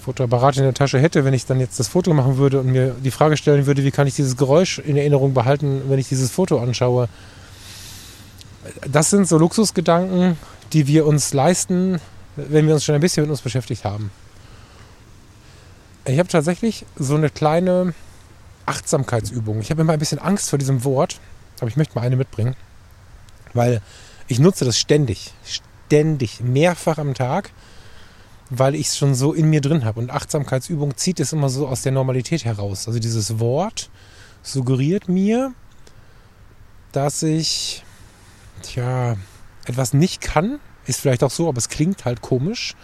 Fotoapparat 0.00 0.56
in 0.56 0.64
der 0.64 0.74
Tasche 0.74 0.98
hätte, 0.98 1.24
wenn 1.24 1.34
ich 1.34 1.46
dann 1.46 1.60
jetzt 1.60 1.78
das 1.78 1.86
Foto 1.86 2.12
machen 2.14 2.36
würde 2.36 2.58
und 2.60 2.66
mir 2.66 2.96
die 3.04 3.10
Frage 3.12 3.36
stellen 3.36 3.66
würde, 3.66 3.84
wie 3.84 3.92
kann 3.92 4.08
ich 4.08 4.16
dieses 4.16 4.36
Geräusch 4.36 4.80
in 4.80 4.96
Erinnerung 4.96 5.34
behalten, 5.34 5.82
wenn 5.88 6.00
ich 6.00 6.08
dieses 6.08 6.32
Foto 6.32 6.58
anschaue. 6.58 7.08
Das 8.90 9.10
sind 9.10 9.28
so 9.28 9.38
Luxusgedanken, 9.38 10.36
die 10.72 10.88
wir 10.88 11.06
uns 11.06 11.32
leisten, 11.32 12.00
wenn 12.34 12.66
wir 12.66 12.74
uns 12.74 12.84
schon 12.84 12.94
ein 12.96 13.00
bisschen 13.00 13.22
mit 13.22 13.30
uns 13.30 13.42
beschäftigt 13.42 13.84
haben. 13.84 14.10
Ich 16.04 16.18
habe 16.18 16.28
tatsächlich 16.28 16.86
so 16.96 17.14
eine 17.14 17.30
kleine 17.30 17.94
Achtsamkeitsübung. 18.66 19.60
Ich 19.60 19.70
habe 19.70 19.82
immer 19.82 19.92
ein 19.92 19.98
bisschen 19.98 20.18
Angst 20.18 20.50
vor 20.50 20.58
diesem 20.58 20.84
Wort, 20.84 21.20
aber 21.60 21.68
ich 21.68 21.76
möchte 21.76 21.94
mal 21.94 22.02
eine 22.02 22.16
mitbringen, 22.16 22.56
weil 23.52 23.82
ich 24.28 24.38
nutze 24.38 24.64
das 24.64 24.78
ständig, 24.78 25.32
ständig, 25.44 26.40
mehrfach 26.40 26.98
am 26.98 27.14
Tag 27.14 27.50
weil 28.50 28.74
ich 28.74 28.88
es 28.88 28.98
schon 28.98 29.14
so 29.14 29.32
in 29.32 29.48
mir 29.48 29.60
drin 29.60 29.84
habe. 29.84 30.00
Und 30.00 30.10
Achtsamkeitsübung 30.10 30.96
zieht 30.96 31.20
es 31.20 31.32
immer 31.32 31.48
so 31.48 31.68
aus 31.68 31.82
der 31.82 31.92
Normalität 31.92 32.44
heraus. 32.44 32.88
Also 32.88 32.98
dieses 32.98 33.38
Wort 33.38 33.90
suggeriert 34.42 35.08
mir, 35.08 35.54
dass 36.92 37.22
ich 37.22 37.84
tja, 38.62 39.16
etwas 39.66 39.94
nicht 39.94 40.20
kann. 40.20 40.58
Ist 40.86 41.00
vielleicht 41.00 41.22
auch 41.22 41.30
so, 41.30 41.48
aber 41.48 41.58
es 41.58 41.68
klingt 41.68 42.04
halt 42.04 42.20
komisch. 42.20 42.74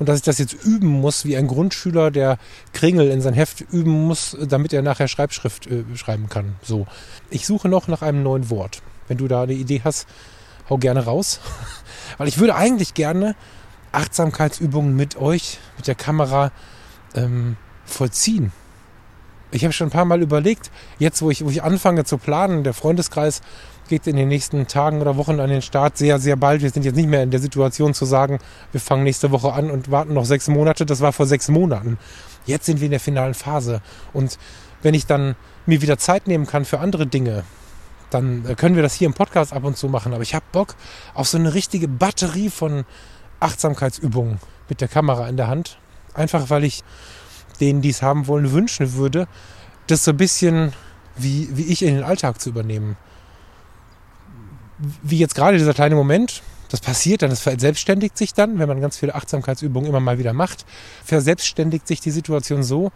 Und 0.00 0.08
dass 0.08 0.16
ich 0.16 0.22
das 0.24 0.38
jetzt 0.38 0.54
üben 0.64 0.88
muss, 0.88 1.26
wie 1.26 1.36
ein 1.36 1.46
Grundschüler, 1.46 2.10
der 2.10 2.38
Kringel 2.72 3.10
in 3.10 3.20
sein 3.20 3.34
Heft 3.34 3.60
üben 3.60 4.06
muss, 4.06 4.34
damit 4.48 4.72
er 4.72 4.80
nachher 4.80 5.08
Schreibschrift 5.08 5.66
äh, 5.66 5.84
schreiben 5.94 6.30
kann. 6.30 6.56
So. 6.62 6.86
Ich 7.28 7.46
suche 7.46 7.68
noch 7.68 7.86
nach 7.86 8.00
einem 8.00 8.22
neuen 8.22 8.48
Wort. 8.48 8.80
Wenn 9.08 9.18
du 9.18 9.28
da 9.28 9.42
eine 9.42 9.52
Idee 9.52 9.82
hast, 9.84 10.08
hau 10.70 10.78
gerne 10.78 11.04
raus. 11.04 11.40
Weil 12.18 12.28
ich 12.28 12.38
würde 12.38 12.54
eigentlich 12.54 12.94
gerne 12.94 13.36
Achtsamkeitsübungen 13.92 14.96
mit 14.96 15.16
euch, 15.16 15.58
mit 15.76 15.86
der 15.86 15.96
Kamera 15.96 16.50
ähm, 17.14 17.58
vollziehen. 17.84 18.52
Ich 19.50 19.64
habe 19.64 19.74
schon 19.74 19.88
ein 19.88 19.92
paar 19.92 20.06
Mal 20.06 20.22
überlegt, 20.22 20.70
jetzt 20.98 21.20
wo 21.20 21.30
ich, 21.30 21.44
wo 21.44 21.50
ich 21.50 21.62
anfange 21.62 22.04
zu 22.04 22.16
planen, 22.16 22.64
der 22.64 22.72
Freundeskreis 22.72 23.42
geht 23.90 24.06
in 24.06 24.16
den 24.16 24.28
nächsten 24.28 24.68
Tagen 24.68 25.00
oder 25.02 25.16
Wochen 25.16 25.40
an 25.40 25.50
den 25.50 25.60
Start 25.62 25.98
sehr, 25.98 26.18
sehr 26.18 26.36
bald. 26.36 26.62
Wir 26.62 26.70
sind 26.70 26.84
jetzt 26.84 26.94
nicht 26.94 27.08
mehr 27.08 27.24
in 27.24 27.32
der 27.32 27.40
Situation 27.40 27.92
zu 27.92 28.06
sagen, 28.06 28.38
wir 28.70 28.80
fangen 28.80 29.02
nächste 29.02 29.32
Woche 29.32 29.52
an 29.52 29.70
und 29.70 29.90
warten 29.90 30.14
noch 30.14 30.24
sechs 30.24 30.48
Monate. 30.48 30.86
Das 30.86 31.00
war 31.00 31.12
vor 31.12 31.26
sechs 31.26 31.48
Monaten. 31.48 31.98
Jetzt 32.46 32.66
sind 32.66 32.80
wir 32.80 32.86
in 32.86 32.92
der 32.92 33.00
finalen 33.00 33.34
Phase. 33.34 33.82
Und 34.12 34.38
wenn 34.80 34.94
ich 34.94 35.06
dann 35.06 35.34
mir 35.66 35.82
wieder 35.82 35.98
Zeit 35.98 36.28
nehmen 36.28 36.46
kann 36.46 36.64
für 36.64 36.78
andere 36.78 37.06
Dinge, 37.06 37.42
dann 38.10 38.46
äh, 38.46 38.54
können 38.54 38.76
wir 38.76 38.82
das 38.82 38.94
hier 38.94 39.06
im 39.06 39.14
Podcast 39.14 39.52
ab 39.52 39.64
und 39.64 39.76
zu 39.76 39.88
machen. 39.88 40.14
Aber 40.14 40.22
ich 40.22 40.34
habe 40.34 40.44
Bock 40.52 40.76
auf 41.12 41.28
so 41.28 41.36
eine 41.36 41.52
richtige 41.52 41.88
Batterie 41.88 42.48
von 42.48 42.84
Achtsamkeitsübungen 43.40 44.38
mit 44.68 44.80
der 44.80 44.88
Kamera 44.88 45.28
in 45.28 45.36
der 45.36 45.48
Hand. 45.48 45.78
Einfach 46.14 46.48
weil 46.48 46.62
ich 46.62 46.84
denen, 47.60 47.82
die 47.82 47.90
es 47.90 48.02
haben 48.02 48.28
wollen, 48.28 48.52
wünschen 48.52 48.94
würde, 48.94 49.26
das 49.88 50.04
so 50.04 50.12
ein 50.12 50.16
bisschen 50.16 50.72
wie, 51.16 51.48
wie 51.52 51.64
ich 51.72 51.82
in 51.82 51.96
den 51.96 52.04
Alltag 52.04 52.40
zu 52.40 52.50
übernehmen. 52.50 52.96
Wie 55.02 55.18
jetzt 55.18 55.34
gerade 55.34 55.58
dieser 55.58 55.74
kleine 55.74 55.94
Moment, 55.94 56.42
das 56.70 56.80
passiert 56.80 57.22
dann, 57.22 57.30
das 57.30 57.40
verselbstständigt 57.40 58.16
sich 58.16 58.32
dann, 58.32 58.58
wenn 58.58 58.68
man 58.68 58.80
ganz 58.80 58.96
viele 58.96 59.14
Achtsamkeitsübungen 59.14 59.88
immer 59.88 60.00
mal 60.00 60.18
wieder 60.18 60.32
macht, 60.32 60.64
verselbstständigt 61.04 61.86
sich 61.86 62.00
die 62.00 62.10
Situation 62.10 62.62
so, 62.62 62.92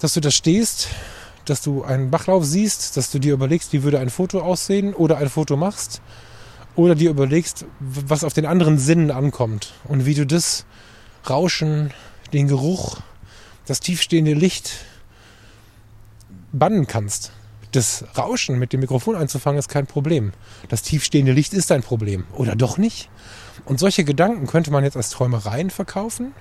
dass 0.00 0.14
du 0.14 0.20
da 0.20 0.30
stehst, 0.30 0.88
dass 1.44 1.60
du 1.60 1.82
einen 1.82 2.10
Bachlauf 2.10 2.44
siehst, 2.44 2.96
dass 2.96 3.10
du 3.10 3.18
dir 3.18 3.34
überlegst, 3.34 3.72
wie 3.72 3.82
würde 3.82 3.98
ein 3.98 4.10
Foto 4.10 4.40
aussehen 4.40 4.94
oder 4.94 5.18
ein 5.18 5.28
Foto 5.28 5.56
machst 5.56 6.00
oder 6.76 6.94
dir 6.94 7.10
überlegst, 7.10 7.66
was 7.80 8.24
auf 8.24 8.32
den 8.32 8.46
anderen 8.46 8.78
Sinnen 8.78 9.10
ankommt 9.10 9.74
und 9.84 10.06
wie 10.06 10.14
du 10.14 10.26
das 10.26 10.64
Rauschen, 11.28 11.92
den 12.32 12.48
Geruch, 12.48 12.98
das 13.66 13.80
tiefstehende 13.80 14.34
Licht 14.34 14.72
bannen 16.52 16.86
kannst. 16.86 17.32
Das 17.72 18.04
Rauschen 18.16 18.58
mit 18.58 18.72
dem 18.72 18.80
Mikrofon 18.80 19.16
einzufangen 19.16 19.58
ist 19.58 19.68
kein 19.68 19.86
Problem. 19.86 20.32
Das 20.68 20.82
tiefstehende 20.82 21.32
Licht 21.32 21.54
ist 21.54 21.72
ein 21.72 21.82
Problem. 21.82 22.24
Oder 22.34 22.54
doch 22.54 22.78
nicht? 22.78 23.10
Und 23.64 23.80
solche 23.80 24.04
Gedanken 24.04 24.46
könnte 24.46 24.70
man 24.70 24.84
jetzt 24.84 24.96
als 24.96 25.10
Träumereien 25.10 25.70
verkaufen. 25.70 26.34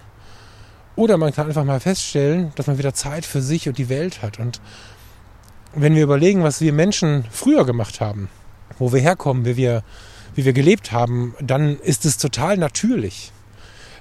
Oder 0.96 1.18
man 1.18 1.34
kann 1.34 1.48
einfach 1.48 1.64
mal 1.64 1.80
feststellen, 1.80 2.52
dass 2.56 2.68
man 2.68 2.78
wieder 2.78 2.94
Zeit 2.94 3.26
für 3.26 3.42
sich 3.42 3.68
und 3.68 3.78
die 3.78 3.90
Welt 3.90 4.22
hat. 4.22 4.40
Und 4.40 4.62
wenn 5.74 5.96
wir 5.96 6.04
überlegen, 6.04 6.44
was 6.44 6.62
wir 6.62 6.74
Menschen 6.74 7.26
früher 7.32 7.66
gemacht 7.66 8.02
haben, 8.02 8.30
wo 8.78 8.92
wir 8.92 9.00
herkommen, 9.00 9.46
wie 9.46 9.56
wir 9.56 9.84
wie 10.36 10.46
wir 10.46 10.54
gelebt 10.54 10.92
haben, 10.92 11.36
dann 11.42 11.78
ist 11.80 12.06
es 12.06 12.18
total 12.18 12.58
natürlich. 12.58 13.32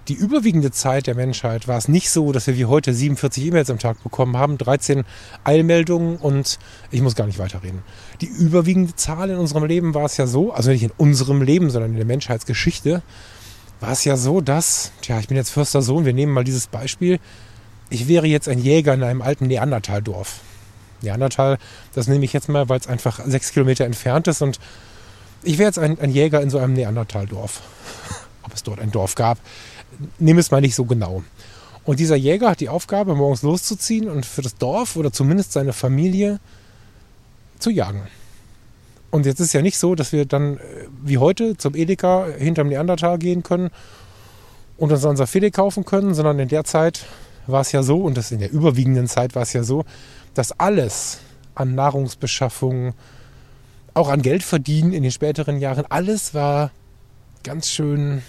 Die 0.09 0.15
überwiegende 0.15 0.71
Zeit 0.71 1.07
der 1.07 1.15
Menschheit 1.15 1.69
war 1.69 1.79
es 1.79 1.87
nicht 1.87 2.11
so, 2.11 2.33
dass 2.33 2.47
wir 2.47 2.57
wie 2.57 2.65
heute 2.65 2.95
47 2.95 3.47
E-Mails 3.47 3.71
am 3.71 3.79
Tag 3.79 4.03
bekommen 4.03 4.37
haben, 4.37 4.59
13 4.59 5.05
Eilmeldungen 5.45 6.17
und 6.17 6.59
ich 6.91 7.03
muss 7.03 7.15
gar 7.15 7.27
nicht 7.27 7.39
weiterreden. 7.39 7.83
Die 8.21 8.27
überwiegende 8.27 8.95
Zahl 8.97 9.31
in 9.31 9.37
unserem 9.37 9.65
Leben 9.65 9.95
war 9.95 10.05
es 10.05 10.17
ja 10.17 10.27
so, 10.27 10.53
also 10.53 10.71
nicht 10.71 10.83
in 10.83 10.93
unserem 10.97 11.43
Leben, 11.43 11.71
sondern 11.71 11.93
in 11.93 11.97
der 11.97 12.07
Menschheitsgeschichte, 12.07 13.03
war 13.79 13.93
es 13.93 14.05
ja 14.05 14.17
so, 14.17 14.41
dass, 14.41 14.93
tja, 15.03 15.19
ich 15.21 15.29
bin 15.29 15.37
jetzt 15.37 15.51
Förster 15.51 15.83
Sohn, 15.83 16.05
wir 16.05 16.13
nehmen 16.13 16.33
mal 16.33 16.45
dieses 16.45 16.67
Beispiel. 16.67 17.19
Ich 17.89 18.09
wäre 18.09 18.27
jetzt 18.27 18.49
ein 18.49 18.59
Jäger 18.59 18.95
in 18.95 19.03
einem 19.03 19.23
alten 19.23 19.47
Neandertal-Dorf. 19.47 20.41
Neandertal, 21.03 21.59
das 21.95 22.09
nehme 22.09 22.25
ich 22.25 22.33
jetzt 22.33 22.49
mal, 22.49 22.69
weil 22.69 22.79
es 22.79 22.87
einfach 22.87 23.21
sechs 23.25 23.53
Kilometer 23.53 23.85
entfernt 23.85 24.29
ist 24.29 24.43
und 24.43 24.59
ich 25.43 25.57
wäre 25.57 25.69
jetzt 25.69 25.79
ein, 25.79 25.99
ein 25.99 26.11
Jäger 26.11 26.43
in 26.43 26.51
so 26.51 26.59
einem 26.59 26.75
Neandertal-Dorf. 26.75 27.63
Ob 28.43 28.55
es 28.55 28.63
dort 28.63 28.81
ein 28.81 28.91
Dorf 28.91 29.15
gab, 29.15 29.39
nehme 30.19 30.41
es 30.41 30.51
mal 30.51 30.61
nicht 30.61 30.75
so 30.75 30.85
genau. 30.85 31.23
Und 31.85 31.99
dieser 31.99 32.17
Jäger 32.17 32.51
hat 32.51 32.61
die 32.61 32.69
Aufgabe, 32.69 33.15
morgens 33.15 33.43
loszuziehen 33.43 34.09
und 34.09 34.27
für 34.27 34.43
das 34.43 34.57
Dorf 34.57 34.97
oder 34.97 35.13
zumindest 35.13 35.53
seine 35.53 35.73
Familie 35.73 36.39
zu 37.59 37.71
jagen. 37.71 38.03
Und 39.11 39.27
jetzt 39.27 39.41
ist 39.41 39.53
ja 39.53 39.63
nicht 39.63 39.79
so, 39.79 39.95
dass 39.95 40.13
wir 40.13 40.25
dann 40.25 40.59
äh, 40.59 40.61
wie 41.03 41.19
heute 41.19 41.57
zum 41.57 41.75
Edeka 41.75 42.27
hinterm 42.39 42.69
Neandertal 42.69 43.19
gehen 43.19 43.43
können 43.43 43.71
und 44.77 44.93
uns 44.93 45.05
unser 45.05 45.27
Filet 45.27 45.51
kaufen 45.51 45.85
können, 45.85 46.15
sondern 46.15 46.39
in 46.39 46.49
der 46.49 46.65
Zeit 46.65 47.07
war 47.47 47.63
es 47.63 47.73
ja 47.73 47.83
so, 47.83 47.99
und 47.99 48.17
das 48.17 48.31
in 48.31 48.39
der 48.39 48.53
überwiegenden 48.53 49.09
Zeit 49.09 49.35
war 49.35 49.43
es 49.43 49.53
ja 49.53 49.63
so, 49.63 49.85
dass 50.35 50.53
alles 50.53 51.19
an 51.55 51.75
Nahrungsbeschaffung, 51.75 52.95
auch 53.95 54.09
an 54.09 54.23
Geld 54.23 54.43
verdienen 54.43 54.93
in 54.93 55.03
den 55.03 55.13
späteren 55.13 55.59
Jahren, 55.59 55.85
alles 55.89 56.33
war 56.33 56.71
ganz 57.43 57.69
schön, 57.69 58.23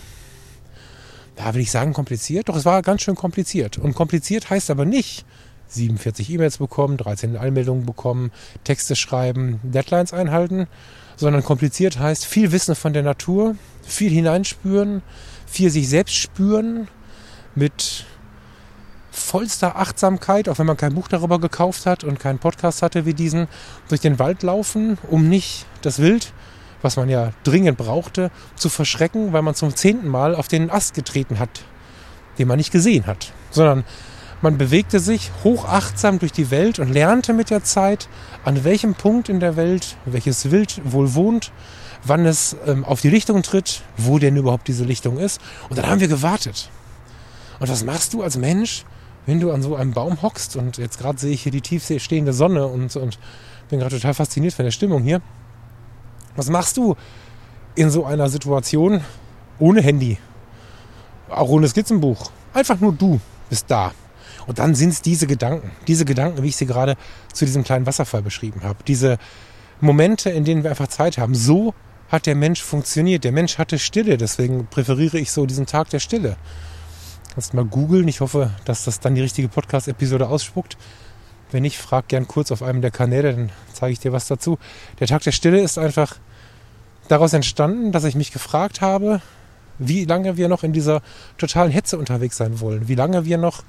da 1.43 1.55
will 1.55 1.61
ich 1.61 1.71
sagen 1.71 1.93
kompliziert, 1.93 2.49
doch 2.49 2.55
es 2.55 2.65
war 2.65 2.83
ganz 2.83 3.01
schön 3.01 3.15
kompliziert. 3.15 3.79
Und 3.79 3.95
kompliziert 3.95 4.49
heißt 4.51 4.69
aber 4.69 4.85
nicht 4.85 5.25
47 5.69 6.29
E-Mails 6.29 6.59
bekommen, 6.59 6.97
13 6.97 7.35
Einmeldungen 7.35 7.85
bekommen, 7.85 8.31
Texte 8.63 8.95
schreiben, 8.95 9.59
Deadlines 9.63 10.13
einhalten, 10.13 10.67
sondern 11.15 11.43
kompliziert 11.43 11.97
heißt 11.97 12.25
viel 12.25 12.51
Wissen 12.51 12.75
von 12.75 12.93
der 12.93 13.01
Natur, 13.01 13.55
viel 13.81 14.11
hineinspüren, 14.11 15.01
viel 15.47 15.71
sich 15.71 15.89
selbst 15.89 16.15
spüren 16.15 16.87
mit 17.55 18.05
vollster 19.09 19.77
Achtsamkeit, 19.77 20.47
auch 20.47 20.59
wenn 20.59 20.67
man 20.67 20.77
kein 20.77 20.93
Buch 20.93 21.07
darüber 21.07 21.39
gekauft 21.39 21.87
hat 21.87 22.03
und 22.03 22.19
keinen 22.19 22.39
Podcast 22.39 22.83
hatte 22.83 23.05
wie 23.05 23.15
diesen, 23.15 23.47
durch 23.89 24.01
den 24.01 24.19
Wald 24.19 24.43
laufen, 24.43 24.99
um 25.09 25.27
nicht 25.27 25.65
das 25.81 25.99
Wild, 25.99 26.33
was 26.81 26.95
man 26.97 27.09
ja 27.09 27.31
dringend 27.43 27.77
brauchte, 27.77 28.31
zu 28.55 28.69
verschrecken, 28.69 29.33
weil 29.33 29.41
man 29.41 29.55
zum 29.55 29.75
zehnten 29.75 30.07
Mal 30.07 30.35
auf 30.35 30.47
den 30.47 30.69
Ast 30.69 30.93
getreten 30.93 31.39
hat, 31.39 31.63
den 32.37 32.47
man 32.47 32.57
nicht 32.57 32.71
gesehen 32.71 33.07
hat, 33.07 33.33
sondern 33.51 33.83
man 34.41 34.57
bewegte 34.57 34.99
sich 34.99 35.31
hochachtsam 35.43 36.17
durch 36.17 36.31
die 36.31 36.49
Welt 36.49 36.79
und 36.79 36.91
lernte 36.91 37.33
mit 37.33 37.51
der 37.51 37.63
Zeit, 37.63 38.09
an 38.43 38.63
welchem 38.63 38.95
Punkt 38.95 39.29
in 39.29 39.39
der 39.39 39.55
Welt 39.55 39.97
welches 40.05 40.49
Wild 40.49 40.81
wohl 40.83 41.13
wohnt, 41.13 41.51
wann 42.03 42.25
es 42.25 42.55
ähm, 42.65 42.83
auf 42.83 43.01
die 43.01 43.09
Lichtung 43.09 43.43
tritt, 43.43 43.83
wo 43.97 44.17
denn 44.17 44.35
überhaupt 44.35 44.67
diese 44.67 44.83
Lichtung 44.83 45.19
ist. 45.19 45.39
Und 45.69 45.77
dann 45.77 45.87
haben 45.87 45.99
wir 45.99 46.07
gewartet. 46.07 46.69
Und 47.59 47.69
was 47.69 47.83
machst 47.83 48.13
du 48.13 48.23
als 48.23 48.37
Mensch, 48.37 48.85
wenn 49.27 49.39
du 49.39 49.51
an 49.51 49.61
so 49.61 49.75
einem 49.75 49.91
Baum 49.91 50.23
hockst? 50.23 50.55
Und 50.55 50.77
jetzt 50.77 50.97
gerade 50.97 51.19
sehe 51.19 51.31
ich 51.31 51.43
hier 51.43 51.51
die 51.51 51.61
tief 51.61 51.85
stehende 51.97 52.33
Sonne 52.33 52.65
und, 52.65 52.95
und 52.95 53.19
bin 53.69 53.79
gerade 53.79 53.95
total 53.95 54.15
fasziniert 54.15 54.55
von 54.55 54.65
der 54.65 54.71
Stimmung 54.71 55.03
hier. 55.03 55.21
Was 56.35 56.49
machst 56.49 56.77
du 56.77 56.95
in 57.75 57.89
so 57.89 58.05
einer 58.05 58.29
Situation 58.29 59.01
ohne 59.59 59.81
Handy? 59.81 60.17
Auch 61.29 61.49
ohne 61.49 61.67
Skizzenbuch. 61.67 62.31
Einfach 62.53 62.79
nur 62.79 62.93
du 62.93 63.19
bist 63.49 63.65
da. 63.69 63.91
Und 64.47 64.59
dann 64.59 64.75
sind 64.75 64.89
es 64.89 65.01
diese 65.01 65.27
Gedanken, 65.27 65.71
diese 65.87 66.05
Gedanken, 66.05 66.43
wie 66.43 66.47
ich 66.47 66.55
sie 66.55 66.65
gerade 66.65 66.95
zu 67.33 67.45
diesem 67.45 67.63
kleinen 67.63 67.85
Wasserfall 67.85 68.21
beschrieben 68.21 68.61
habe. 68.63 68.79
Diese 68.87 69.17
Momente, 69.79 70.29
in 70.29 70.45
denen 70.45 70.63
wir 70.63 70.69
einfach 70.69 70.87
Zeit 70.87 71.17
haben. 71.17 71.35
So 71.35 71.73
hat 72.09 72.25
der 72.25 72.35
Mensch 72.35 72.61
funktioniert. 72.61 73.23
Der 73.23 73.31
Mensch 73.31 73.57
hatte 73.57 73.79
Stille, 73.79 74.17
deswegen 74.17 74.67
präferiere 74.67 75.17
ich 75.17 75.31
so 75.31 75.45
diesen 75.45 75.65
Tag 75.65 75.89
der 75.89 75.99
Stille. 75.99 76.37
Kannst 77.33 77.53
mal 77.53 77.65
googeln. 77.65 78.07
Ich 78.07 78.19
hoffe, 78.19 78.51
dass 78.65 78.83
das 78.83 78.99
dann 78.99 79.15
die 79.15 79.21
richtige 79.21 79.47
Podcast-Episode 79.47 80.27
ausspuckt. 80.27 80.77
Wenn 81.51 81.63
nicht, 81.63 81.77
frag 81.77 82.07
gern 82.09 82.27
kurz 82.27 82.51
auf 82.51 82.61
einem 82.63 82.81
der 82.81 82.91
Kanäle, 82.91 83.33
dann 83.33 83.49
zeige 83.73 83.93
ich 83.93 83.99
dir 83.99 84.11
was 84.11 84.27
dazu. 84.27 84.57
Der 84.99 85.07
Tag 85.07 85.21
der 85.23 85.31
Stille 85.31 85.61
ist 85.61 85.77
einfach 85.77 86.17
daraus 87.11 87.33
entstanden, 87.33 87.91
dass 87.91 88.05
ich 88.05 88.15
mich 88.15 88.31
gefragt 88.31 88.81
habe, 88.81 89.21
wie 89.77 90.05
lange 90.05 90.37
wir 90.37 90.47
noch 90.47 90.63
in 90.63 90.73
dieser 90.73 91.01
totalen 91.37 91.71
Hetze 91.71 91.97
unterwegs 91.97 92.37
sein 92.37 92.59
wollen, 92.59 92.87
wie 92.87 92.95
lange 92.95 93.25
wir 93.25 93.37
noch 93.37 93.63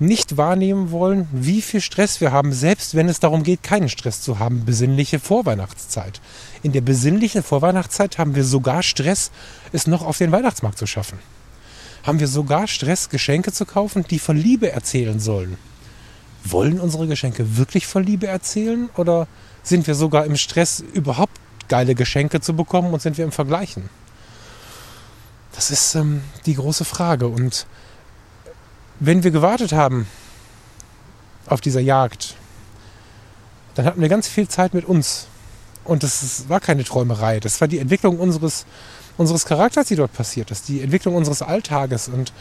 nicht 0.00 0.36
wahrnehmen 0.36 0.90
wollen, 0.90 1.28
wie 1.30 1.62
viel 1.62 1.80
Stress 1.80 2.20
wir 2.20 2.32
haben, 2.32 2.52
selbst 2.52 2.96
wenn 2.96 3.08
es 3.08 3.20
darum 3.20 3.44
geht, 3.44 3.62
keinen 3.62 3.88
Stress 3.88 4.22
zu 4.22 4.40
haben. 4.40 4.64
Besinnliche 4.64 5.20
Vorweihnachtszeit. 5.20 6.20
In 6.64 6.72
der 6.72 6.80
besinnlichen 6.80 7.44
Vorweihnachtszeit 7.44 8.18
haben 8.18 8.34
wir 8.34 8.44
sogar 8.44 8.82
Stress, 8.82 9.30
es 9.72 9.86
noch 9.86 10.04
auf 10.04 10.18
den 10.18 10.32
Weihnachtsmarkt 10.32 10.78
zu 10.78 10.86
schaffen. 10.86 11.18
Haben 12.02 12.18
wir 12.18 12.28
sogar 12.28 12.66
Stress, 12.66 13.08
Geschenke 13.08 13.52
zu 13.52 13.66
kaufen, 13.66 14.04
die 14.10 14.18
von 14.18 14.36
Liebe 14.36 14.72
erzählen 14.72 15.20
sollen. 15.20 15.56
Wollen 16.42 16.80
unsere 16.80 17.06
Geschenke 17.06 17.56
wirklich 17.56 17.86
von 17.86 18.02
Liebe 18.02 18.26
erzählen 18.26 18.90
oder 18.96 19.28
sind 19.62 19.86
wir 19.86 19.94
sogar 19.94 20.26
im 20.26 20.36
Stress, 20.36 20.80
überhaupt 20.92 21.38
geile 21.74 21.96
Geschenke 21.96 22.40
zu 22.40 22.54
bekommen 22.54 22.92
und 22.94 23.02
sind 23.02 23.18
wir 23.18 23.24
im 23.24 23.32
Vergleichen? 23.32 23.90
Das 25.56 25.72
ist 25.72 25.96
ähm, 25.96 26.22
die 26.46 26.54
große 26.54 26.84
Frage 26.84 27.26
und 27.26 27.66
wenn 29.00 29.24
wir 29.24 29.32
gewartet 29.32 29.72
haben 29.72 30.06
auf 31.46 31.60
dieser 31.60 31.80
Jagd, 31.80 32.36
dann 33.74 33.86
hatten 33.86 34.00
wir 34.00 34.08
ganz 34.08 34.28
viel 34.28 34.46
Zeit 34.46 34.72
mit 34.72 34.84
uns. 34.84 35.26
Und 35.82 36.04
das 36.04 36.48
war 36.48 36.60
keine 36.60 36.84
Träumerei. 36.84 37.40
Das 37.40 37.60
war 37.60 37.66
die 37.66 37.80
Entwicklung 37.80 38.20
unseres, 38.20 38.66
unseres 39.16 39.44
Charakters, 39.44 39.88
die 39.88 39.96
dort 39.96 40.12
passiert 40.12 40.52
ist. 40.52 40.68
Die 40.68 40.80
Entwicklung 40.80 41.16
unseres 41.16 41.42
Alltages. 41.42 42.06
Und 42.06 42.32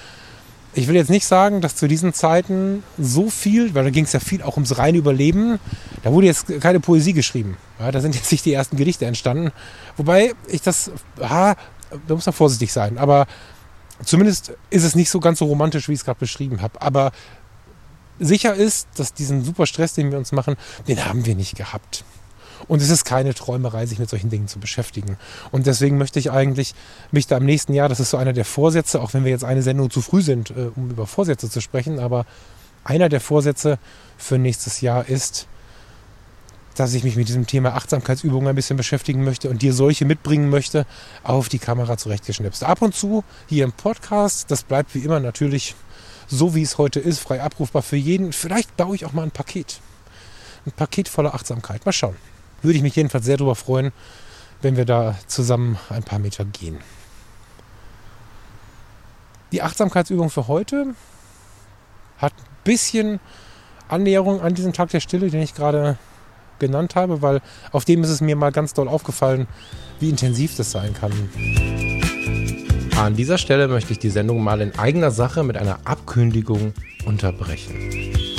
ich 0.73 0.88
will 0.88 0.95
jetzt 0.95 1.09
nicht 1.09 1.25
sagen, 1.25 1.62
dass 1.62 1.75
zu 1.75 1.88
diesen 1.88 2.13
Zeiten 2.13 2.83
so 2.97 3.29
viel, 3.29 3.75
weil 3.75 3.83
da 3.83 3.89
ging 3.89 4.05
es 4.05 4.13
ja 4.13 4.19
viel 4.19 4.41
auch 4.41 4.55
ums 4.55 4.77
reine 4.77 4.97
Überleben, 4.97 5.59
da 6.03 6.12
wurde 6.12 6.27
jetzt 6.27 6.59
keine 6.62 6.79
Poesie 6.79 7.13
geschrieben. 7.13 7.57
Ja, 7.79 7.91
da 7.91 8.01
sind 8.01 8.15
jetzt 8.15 8.31
nicht 8.31 8.45
die 8.45 8.53
ersten 8.53 8.77
Gedichte 8.77 9.05
entstanden. 9.05 9.51
Wobei 9.97 10.33
ich 10.47 10.62
das, 10.62 10.91
ha, 11.19 11.55
da 12.07 12.15
muss 12.15 12.25
man 12.25 12.33
vorsichtig 12.33 12.73
sein. 12.73 12.97
Aber 12.97 13.27
Zumindest 14.03 14.53
ist 14.69 14.83
es 14.83 14.95
nicht 14.95 15.09
so 15.09 15.19
ganz 15.19 15.39
so 15.39 15.45
romantisch, 15.45 15.88
wie 15.88 15.93
ich 15.93 15.99
es 15.99 16.05
gerade 16.05 16.19
beschrieben 16.19 16.62
habe. 16.62 16.81
Aber 16.81 17.12
sicher 18.19 18.53
ist, 18.53 18.88
dass 18.95 19.13
diesen 19.13 19.43
super 19.43 19.65
Stress, 19.65 19.93
den 19.93 20.12
wir 20.12 20.17
uns 20.17 20.31
machen, 20.31 20.55
den 20.88 21.05
haben 21.05 21.25
wir 21.25 21.36
nicht 21.36 21.55
gehabt. 21.55 22.03
Und 22.67 22.82
es 22.82 22.89
ist 22.89 23.06
keine 23.06 23.34
Träumerei, 23.34 23.86
sich 23.86 23.99
mit 23.99 24.10
solchen 24.10 24.30
Dingen 24.30 24.47
zu 24.47 24.60
beschäftigen. 24.60 25.17
Und 25.52 25.67
deswegen 25.67 25.97
möchte 25.97 26.19
ich 26.19 26.32
eigentlich 26.32 26.76
mich 27.12 27.28
da 27.28 27.38
im 27.38 27.45
nächsten 27.45 27.73
Jahr, 27.73 27.89
das 27.89 27.99
ist 27.99 28.10
so 28.10 28.17
einer 28.17 28.34
der 28.34 28.45
Vorsätze, 28.45 29.02
auch 29.02 29.13
wenn 29.13 29.23
wir 29.23 29.32
jetzt 29.32 29.43
eine 29.43 29.62
Sendung 29.62 29.89
zu 29.89 30.02
früh 30.02 30.21
sind, 30.21 30.52
äh, 30.52 30.69
um 30.76 30.89
über 30.89 31.08
Vorsätze 31.08 31.49
zu 31.49 31.62
sprechen, 31.62 31.99
aber 31.99 32.26
einer 32.84 33.10
der 33.10 33.21
Vorsätze 33.21 33.80
für 34.17 34.38
nächstes 34.38 34.82
Jahr 34.82 35.08
ist, 35.08 35.47
dass 36.76 36.93
ich 36.93 37.04
mich 37.04 37.15
mit 37.15 37.28
diesem 37.28 37.45
Thema 37.45 37.76
Achtsamkeitsübungen 37.76 38.47
ein 38.47 38.56
bisschen 38.56 38.78
beschäftigen 38.78 39.23
möchte 39.23 39.49
und 39.49 39.62
dir 39.62 39.73
solche 39.73 40.06
mitbringen 40.06 40.49
möchte, 40.49 40.86
auf 41.23 41.49
die 41.49 41.60
Kamera 41.60 41.97
zurechtgeschnipst. 41.97 42.63
Ab 42.63 42.82
und 42.82 42.95
zu 42.95 43.23
hier 43.47 43.63
im 43.63 43.71
Podcast, 43.71 44.49
das 44.49 44.63
bleibt 44.63 44.95
wie 44.95 44.99
immer 44.99 45.19
natürlich 45.19 45.76
so, 46.28 46.56
wie 46.56 46.63
es 46.63 46.78
heute 46.78 46.99
ist, 46.99 47.19
frei 47.19 47.41
abrufbar 47.41 47.82
für 47.82 47.97
jeden. 47.97 48.34
Vielleicht 48.34 48.76
baue 48.76 48.95
ich 48.95 49.06
auch 49.06 49.13
mal 49.13 49.23
ein 49.23 49.32
Paket. 49.32 49.80
Ein 50.65 50.71
Paket 50.71 51.10
voller 51.10 51.36
Achtsamkeit. 51.36 51.86
Mal 51.86 51.91
schauen. 51.91 52.15
Würde 52.63 52.78
ich 52.78 52.82
mich 52.82 52.95
jedenfalls 52.95 53.26
sehr 53.26 53.38
darüber 53.38 53.56
freuen, 53.56 53.91
wenn 54.62 54.78
wir 54.78 54.86
da 54.86 55.15
zusammen 55.28 55.78
ein 55.89 56.04
paar 56.04 56.19
Meter 56.19 56.45
gehen. 56.45 56.80
Die 59.52 59.62
Achtsamkeitsübung 59.62 60.30
für 60.32 60.47
heute 60.47 60.95
hat 62.17 62.34
ein 62.34 62.63
bisschen 62.63 63.19
Annäherung 63.89 64.41
an 64.41 64.56
diesen 64.56 64.73
Tag 64.73 64.89
der 64.89 65.02
Stille, 65.02 65.30
den 65.30 65.41
ich 65.41 65.54
gerade 65.54 65.97
genannt 66.58 66.95
habe, 66.95 67.21
weil 67.21 67.41
auf 67.71 67.86
dem 67.86 68.04
ist 68.04 68.10
es 68.10 68.21
mir 68.21 68.36
mal 68.36 68.52
ganz 68.52 68.73
doll 68.73 68.88
aufgefallen, 68.88 69.47
wie 69.99 70.10
intensiv 70.10 70.56
das 70.56 70.71
sein 70.71 70.93
kann. 70.93 71.12
An 72.97 73.15
dieser 73.15 73.38
Stelle 73.38 73.67
möchte 73.67 73.91
ich 73.91 73.99
die 73.99 74.10
Sendung 74.10 74.41
mal 74.41 74.62
in 74.62 74.78
eigener 74.80 75.12
Sache 75.12 75.43
mit 75.43 75.58
einer 75.58 75.80
Abkündigung 75.84 76.73
unterbrechen. 77.06 78.33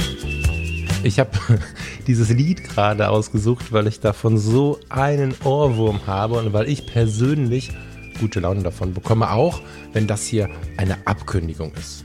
Ich 1.05 1.19
habe 1.19 1.31
dieses 2.07 2.31
Lied 2.31 2.65
gerade 2.65 3.11
ausgesucht, 3.11 3.73
weil 3.73 3.87
ich 3.87 4.01
davon 4.01 4.39
so 4.39 4.81
einen 4.89 5.35
Ohrwurm 5.45 6.07
habe 6.07 6.39
und 6.39 6.55
weil 6.55 6.67
ich 6.69 6.87
persönlich 6.87 7.73
gute 8.19 8.41
Laune 8.41 8.63
davon 8.63 8.95
bekomme, 8.95 9.31
auch 9.31 9.61
wenn 9.93 10.07
das 10.07 10.25
hier 10.25 10.49
eine 10.79 11.07
Abkündigung 11.07 11.73
ist. 11.75 12.05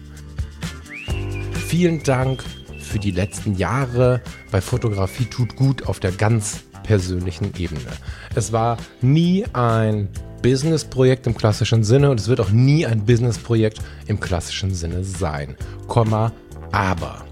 Vielen 1.68 2.04
Dank 2.04 2.44
für 2.82 3.00
die 3.00 3.12
letzten 3.12 3.56
Jahre 3.56 4.22
bei 4.52 4.60
Fotografie 4.60 5.26
tut 5.26 5.56
gut 5.56 5.88
auf 5.88 6.02
der 6.02 6.12
ganz 6.12 6.64
persönlichen 6.84 7.54
Ebene. 7.58 7.80
Es 8.36 8.52
war 8.52 8.78
nie 9.02 9.46
ein 9.54 10.10
Businessprojekt 10.42 11.26
im 11.26 11.38
klassischen 11.38 11.86
Sinne 11.86 12.10
und 12.10 12.20
es 12.20 12.28
wird 12.28 12.42
auch 12.42 12.50
nie 12.50 12.86
ein 12.86 13.06
Businessprojekt 13.06 13.80
im 14.08 14.20
klassischen 14.20 14.74
Sinne 14.74 15.06
sein. 15.06 15.56
Komma, 15.88 16.34
aber 16.72 17.29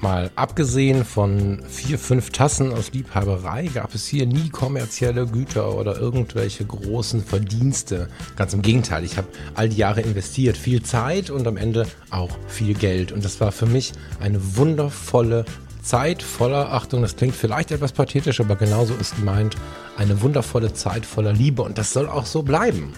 Mal 0.00 0.30
abgesehen 0.36 1.06
von 1.06 1.62
vier, 1.68 1.98
fünf 1.98 2.30
Tassen 2.30 2.72
aus 2.72 2.92
Liebhaberei 2.92 3.68
gab 3.72 3.94
es 3.94 4.06
hier 4.06 4.26
nie 4.26 4.50
kommerzielle 4.50 5.26
Güter 5.26 5.74
oder 5.74 5.98
irgendwelche 5.98 6.66
großen 6.66 7.24
Verdienste. 7.24 8.08
Ganz 8.36 8.52
im 8.52 8.60
Gegenteil, 8.60 9.04
ich 9.04 9.16
habe 9.16 9.28
all 9.54 9.70
die 9.70 9.76
Jahre 9.76 10.02
investiert, 10.02 10.58
viel 10.58 10.82
Zeit 10.82 11.30
und 11.30 11.46
am 11.46 11.56
Ende 11.56 11.86
auch 12.10 12.36
viel 12.46 12.74
Geld. 12.74 13.10
Und 13.10 13.24
das 13.24 13.40
war 13.40 13.52
für 13.52 13.66
mich 13.66 13.92
eine 14.20 14.56
wundervolle 14.56 15.46
Zeit 15.80 16.22
voller, 16.22 16.72
Achtung, 16.72 17.00
das 17.00 17.16
klingt 17.16 17.34
vielleicht 17.34 17.70
etwas 17.70 17.92
pathetisch, 17.92 18.40
aber 18.40 18.56
genauso 18.56 18.94
ist 18.94 19.16
gemeint, 19.16 19.56
eine 19.96 20.20
wundervolle 20.20 20.74
Zeit 20.74 21.06
voller 21.06 21.32
Liebe. 21.32 21.62
Und 21.62 21.78
das 21.78 21.92
soll 21.92 22.08
auch 22.08 22.26
so 22.26 22.42
bleiben. 22.42 22.92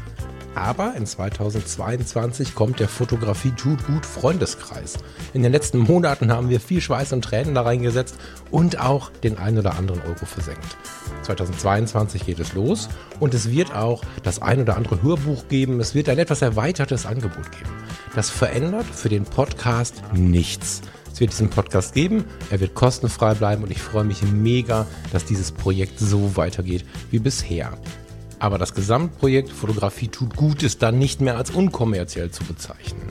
Aber 0.58 0.94
in 0.96 1.06
2022 1.06 2.56
kommt 2.56 2.80
der 2.80 2.88
Fotografie 2.88 3.52
tut 3.52 3.86
gut 3.86 4.04
Freundeskreis. 4.04 4.98
In 5.32 5.44
den 5.44 5.52
letzten 5.52 5.78
Monaten 5.78 6.32
haben 6.32 6.48
wir 6.48 6.58
viel 6.58 6.80
Schweiß 6.80 7.12
und 7.12 7.22
Tränen 7.22 7.54
da 7.54 7.62
reingesetzt 7.62 8.16
und 8.50 8.80
auch 8.80 9.12
den 9.22 9.38
ein 9.38 9.56
oder 9.56 9.76
anderen 9.76 10.02
Euro 10.02 10.26
versenkt. 10.26 10.76
2022 11.22 12.26
geht 12.26 12.40
es 12.40 12.54
los 12.54 12.88
und 13.20 13.34
es 13.34 13.52
wird 13.52 13.72
auch 13.72 14.02
das 14.24 14.42
ein 14.42 14.60
oder 14.60 14.76
andere 14.76 15.00
Hörbuch 15.00 15.46
geben. 15.46 15.78
Es 15.78 15.94
wird 15.94 16.08
ein 16.08 16.18
etwas 16.18 16.42
erweitertes 16.42 17.06
Angebot 17.06 17.52
geben. 17.52 17.70
Das 18.16 18.28
verändert 18.28 18.86
für 18.86 19.08
den 19.08 19.22
Podcast 19.22 20.02
nichts. 20.12 20.80
Es 21.12 21.20
wird 21.20 21.30
diesen 21.30 21.50
Podcast 21.50 21.94
geben, 21.94 22.24
er 22.50 22.58
wird 22.58 22.74
kostenfrei 22.74 23.34
bleiben 23.34 23.62
und 23.62 23.70
ich 23.70 23.80
freue 23.80 24.04
mich 24.04 24.22
mega, 24.22 24.86
dass 25.12 25.24
dieses 25.24 25.52
Projekt 25.52 26.00
so 26.00 26.36
weitergeht 26.36 26.84
wie 27.12 27.20
bisher. 27.20 27.78
Aber 28.38 28.58
das 28.58 28.74
Gesamtprojekt 28.74 29.50
Fotografie 29.50 30.08
tut 30.08 30.36
gut 30.36 30.62
ist 30.62 30.82
dann 30.82 30.98
nicht 30.98 31.20
mehr 31.20 31.36
als 31.36 31.50
unkommerziell 31.50 32.30
zu 32.30 32.44
bezeichnen. 32.44 33.02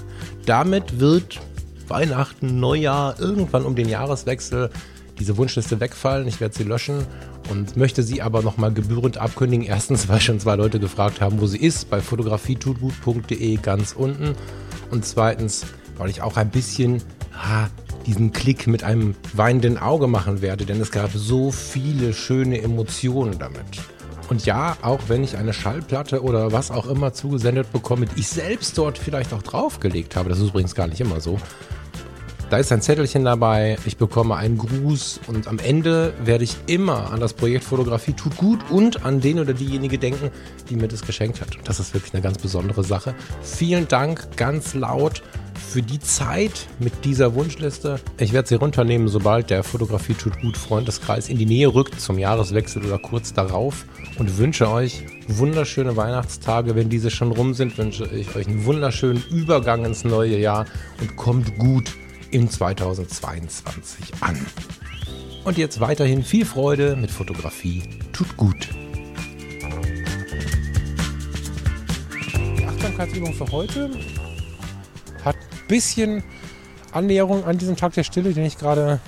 Damit 0.46 1.00
wird 1.00 1.40
Weihnachten, 1.88 2.60
Neujahr, 2.60 3.20
irgendwann 3.20 3.66
um 3.66 3.76
den 3.76 3.90
Jahreswechsel 3.90 4.70
diese 5.20 5.38
Wunschliste 5.38 5.80
wegfallen. 5.80 6.28
Ich 6.28 6.40
werde 6.40 6.56
sie 6.56 6.64
löschen 6.64 7.06
und 7.50 7.76
möchte 7.78 8.04
sie 8.04 8.22
aber 8.22 8.42
nochmal 8.42 8.74
gebührend 8.74 9.18
abkündigen. 9.18 9.66
Erstens, 9.66 10.08
weil 10.08 10.20
schon 10.22 10.40
zwei 10.40 10.56
Leute 10.56 10.80
gefragt 10.80 11.22
haben, 11.22 11.42
wo 11.42 11.48
sie 11.48 11.58
ist, 11.58 11.90
bei 11.90 12.02
fotografietutgut.de 12.02 13.58
ganz 13.58 13.94
unten. 13.94 14.36
Und 14.92 15.06
zweitens, 15.06 15.66
weil 15.98 16.10
ich 16.10 16.22
auch 16.22 16.38
ein 16.38 16.50
bisschen 16.50 17.02
ha, 17.34 17.70
diesen 18.06 18.32
Klick 18.32 18.68
mit 18.68 18.84
einem 18.84 19.16
weinenden 19.34 19.78
Auge 19.78 20.08
machen 20.08 20.42
werde, 20.42 20.66
denn 20.66 20.80
es 20.80 20.92
gab 20.92 21.12
so 21.14 21.52
viele 21.52 22.14
schöne 22.14 22.62
Emotionen 22.62 23.38
damit. 23.40 23.66
Und 24.30 24.46
ja, 24.46 24.78
auch 24.82 25.00
wenn 25.08 25.24
ich 25.24 25.38
eine 25.38 25.54
Schallplatte 25.54 26.22
oder 26.22 26.52
was 26.52 26.72
auch 26.72 26.88
immer 26.88 27.14
zugesendet 27.14 27.72
bekomme, 27.72 28.08
die 28.08 28.20
ich 28.20 28.28
selbst 28.28 28.78
dort 28.78 28.98
vielleicht 28.98 29.34
auch 29.34 29.42
draufgelegt 29.42 30.16
habe, 30.16 30.30
das 30.30 30.40
ist 30.40 30.50
übrigens 30.50 30.76
gar 30.76 30.88
nicht 30.88 31.00
immer 31.00 31.22
so, 31.22 31.40
da 32.50 32.58
ist 32.58 32.72
ein 32.72 32.82
Zettelchen 32.82 33.26
dabei, 33.26 33.78
ich 33.86 33.98
bekomme 33.98 34.38
einen 34.38 34.58
Gruß 34.58 35.20
und 35.28 35.50
am 35.50 35.60
Ende 35.60 36.14
werde 36.24 36.46
ich 36.46 36.56
immer 36.68 37.12
an 37.12 37.20
das 37.20 37.34
Projekt 37.34 37.66
Fotografie 37.66 38.14
tut 38.14 38.38
gut 38.38 38.60
und 38.70 39.06
an 39.06 39.20
den 39.20 39.40
oder 39.40 39.54
diejenige 39.54 39.98
denken, 39.98 40.32
die 40.70 40.78
mir 40.78 40.88
das 40.88 41.02
geschenkt 41.02 41.42
hat. 41.42 41.58
Und 41.58 41.68
das 41.68 41.82
ist 41.82 41.94
wirklich 41.94 42.14
eine 42.14 42.24
ganz 42.24 42.38
besondere 42.38 42.86
Sache. 42.86 43.16
Vielen 43.42 43.90
Dank 43.90 44.38
ganz 44.38 44.76
laut 44.76 45.24
für 45.68 45.82
die 45.82 46.00
Zeit 46.00 46.68
mit 46.80 47.04
dieser 47.04 47.36
Wunschliste. 47.36 48.00
Ich 48.18 48.32
werde 48.32 48.48
sie 48.48 48.56
runternehmen, 48.56 49.10
sobald 49.10 49.50
der 49.50 49.64
Fotografie 49.64 50.14
tut 50.14 50.40
gut 50.42 50.56
Freundeskreis 50.56 51.28
in 51.28 51.38
die 51.38 51.46
Nähe 51.46 51.74
rückt 51.74 52.00
zum 52.00 52.18
Jahreswechsel 52.18 52.86
oder 52.86 52.98
kurz 52.98 53.34
darauf 53.34 53.86
und 54.18 54.38
wünsche 54.38 54.72
euch 54.72 55.04
wunderschöne 55.28 55.98
Weihnachtstage. 55.98 56.76
Wenn 56.76 56.90
diese 56.90 57.12
schon 57.12 57.32
rum 57.32 57.54
sind, 57.54 57.78
wünsche 57.78 58.06
ich 58.06 58.34
euch 58.36 58.48
einen 58.48 58.66
wunderschönen 58.66 59.22
Übergang 59.30 59.84
ins 59.84 60.06
neue 60.06 60.38
Jahr 60.40 60.66
und 61.02 61.18
kommt 61.18 61.58
gut 61.58 61.92
in 62.32 62.50
2022 62.50 64.06
an. 64.22 64.38
Und 65.44 65.58
jetzt 65.58 65.80
weiterhin 65.80 66.24
viel 66.24 66.46
Freude 66.46 66.96
mit 66.96 67.12
Fotografie. 67.12 67.84
Tut 68.14 68.38
gut. 68.38 68.70
Die 72.58 72.66
Achtsamkeitsübung 72.66 73.34
für 73.34 73.52
heute 73.52 73.92
hat 75.24 75.36
bisschen 75.68 76.24
Annäherung 76.92 77.46
an 77.46 77.58
diesen 77.58 77.76
Tag 77.76 77.94
der 77.94 78.04
Stille, 78.04 78.34
den 78.34 78.46
ich 78.46 78.58
gerade 78.58 79.00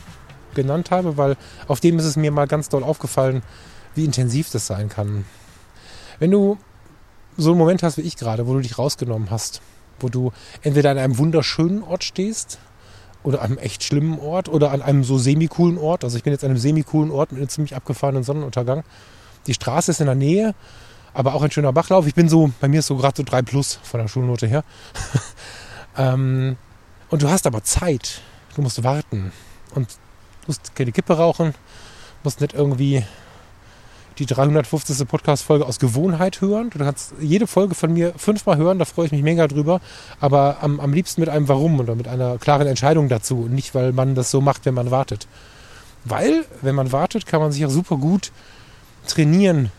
genannt 0.53 0.91
habe, 0.91 1.17
weil 1.17 1.37
auf 1.67 1.79
dem 1.79 1.99
ist 1.99 2.05
es 2.05 2.15
mir 2.15 2.31
mal 2.31 2.47
ganz 2.47 2.69
doll 2.69 2.83
aufgefallen, 2.83 3.41
wie 3.95 4.05
intensiv 4.05 4.49
das 4.51 4.67
sein 4.67 4.89
kann. 4.89 5.25
Wenn 6.19 6.31
du 6.31 6.57
so 7.37 7.51
einen 7.51 7.59
Moment 7.59 7.83
hast 7.83 7.97
wie 7.97 8.01
ich 8.01 8.17
gerade, 8.17 8.47
wo 8.47 8.53
du 8.53 8.59
dich 8.59 8.77
rausgenommen 8.77 9.31
hast, 9.31 9.61
wo 9.99 10.09
du 10.09 10.31
entweder 10.61 10.91
an 10.91 10.97
einem 10.97 11.17
wunderschönen 11.17 11.83
Ort 11.83 12.03
stehst 12.03 12.59
oder 13.23 13.41
an 13.41 13.51
einem 13.51 13.57
echt 13.59 13.83
schlimmen 13.83 14.19
Ort 14.19 14.49
oder 14.49 14.71
an 14.71 14.81
einem 14.81 15.03
so 15.03 15.17
semi-coolen 15.17 15.77
Ort. 15.77 16.03
Also 16.03 16.17
ich 16.17 16.23
bin 16.23 16.33
jetzt 16.33 16.43
an 16.43 16.51
einem 16.51 16.59
semi-coolen 16.59 17.11
Ort 17.11 17.31
mit 17.31 17.39
einem 17.39 17.49
ziemlich 17.49 17.75
abgefahrenen 17.75 18.23
Sonnenuntergang. 18.23 18.83
Die 19.47 19.53
Straße 19.53 19.91
ist 19.91 19.99
in 19.99 20.05
der 20.07 20.15
Nähe, 20.15 20.55
aber 21.13 21.33
auch 21.33 21.41
ein 21.41 21.51
schöner 21.51 21.73
Bachlauf. 21.73 22.07
Ich 22.07 22.15
bin 22.15 22.29
so, 22.29 22.51
bei 22.59 22.67
mir 22.67 22.79
ist 22.79 22.87
so 22.87 22.95
gerade 22.95 23.17
so 23.17 23.23
3 23.23 23.41
plus 23.41 23.79
von 23.83 23.99
der 23.99 24.07
Schulnote 24.07 24.47
her. 24.47 24.63
ähm, 25.99 26.55
und 27.09 27.21
du 27.21 27.29
hast 27.29 27.45
aber 27.45 27.63
Zeit. 27.63 28.21
Du 28.55 28.61
musst 28.61 28.83
warten. 28.83 29.31
Und 29.75 29.87
musst 30.47 30.73
keine 30.75 30.91
Kippe 30.91 31.15
rauchen, 31.15 31.53
musst 32.23 32.41
nicht 32.41 32.53
irgendwie 32.53 33.03
die 34.17 34.25
350. 34.25 35.07
Podcast-Folge 35.07 35.65
aus 35.65 35.79
Gewohnheit 35.79 36.41
hören. 36.41 36.69
Du 36.71 36.79
kannst 36.79 37.13
jede 37.21 37.47
Folge 37.47 37.75
von 37.75 37.93
mir 37.93 38.13
fünfmal 38.17 38.57
hören, 38.57 38.79
da 38.79 38.85
freue 38.85 39.05
ich 39.05 39.11
mich 39.11 39.21
mega 39.21 39.47
drüber. 39.47 39.79
Aber 40.19 40.57
am, 40.61 40.79
am 40.79 40.91
liebsten 40.93 41.21
mit 41.21 41.29
einem 41.29 41.47
Warum 41.47 41.79
oder 41.79 41.95
mit 41.95 42.07
einer 42.07 42.37
klaren 42.37 42.67
Entscheidung 42.67 43.09
dazu. 43.09 43.43
Und 43.43 43.53
nicht, 43.53 43.75
weil 43.75 43.93
man 43.93 44.15
das 44.15 44.31
so 44.31 44.41
macht, 44.41 44.65
wenn 44.65 44.73
man 44.73 44.91
wartet. 44.91 45.27
Weil, 46.05 46.45
wenn 46.61 46.75
man 46.75 46.91
wartet, 46.91 47.25
kann 47.25 47.41
man 47.41 47.51
sich 47.51 47.65
auch 47.65 47.69
super 47.69 47.97
gut 47.97 48.31
trainieren, 49.07 49.71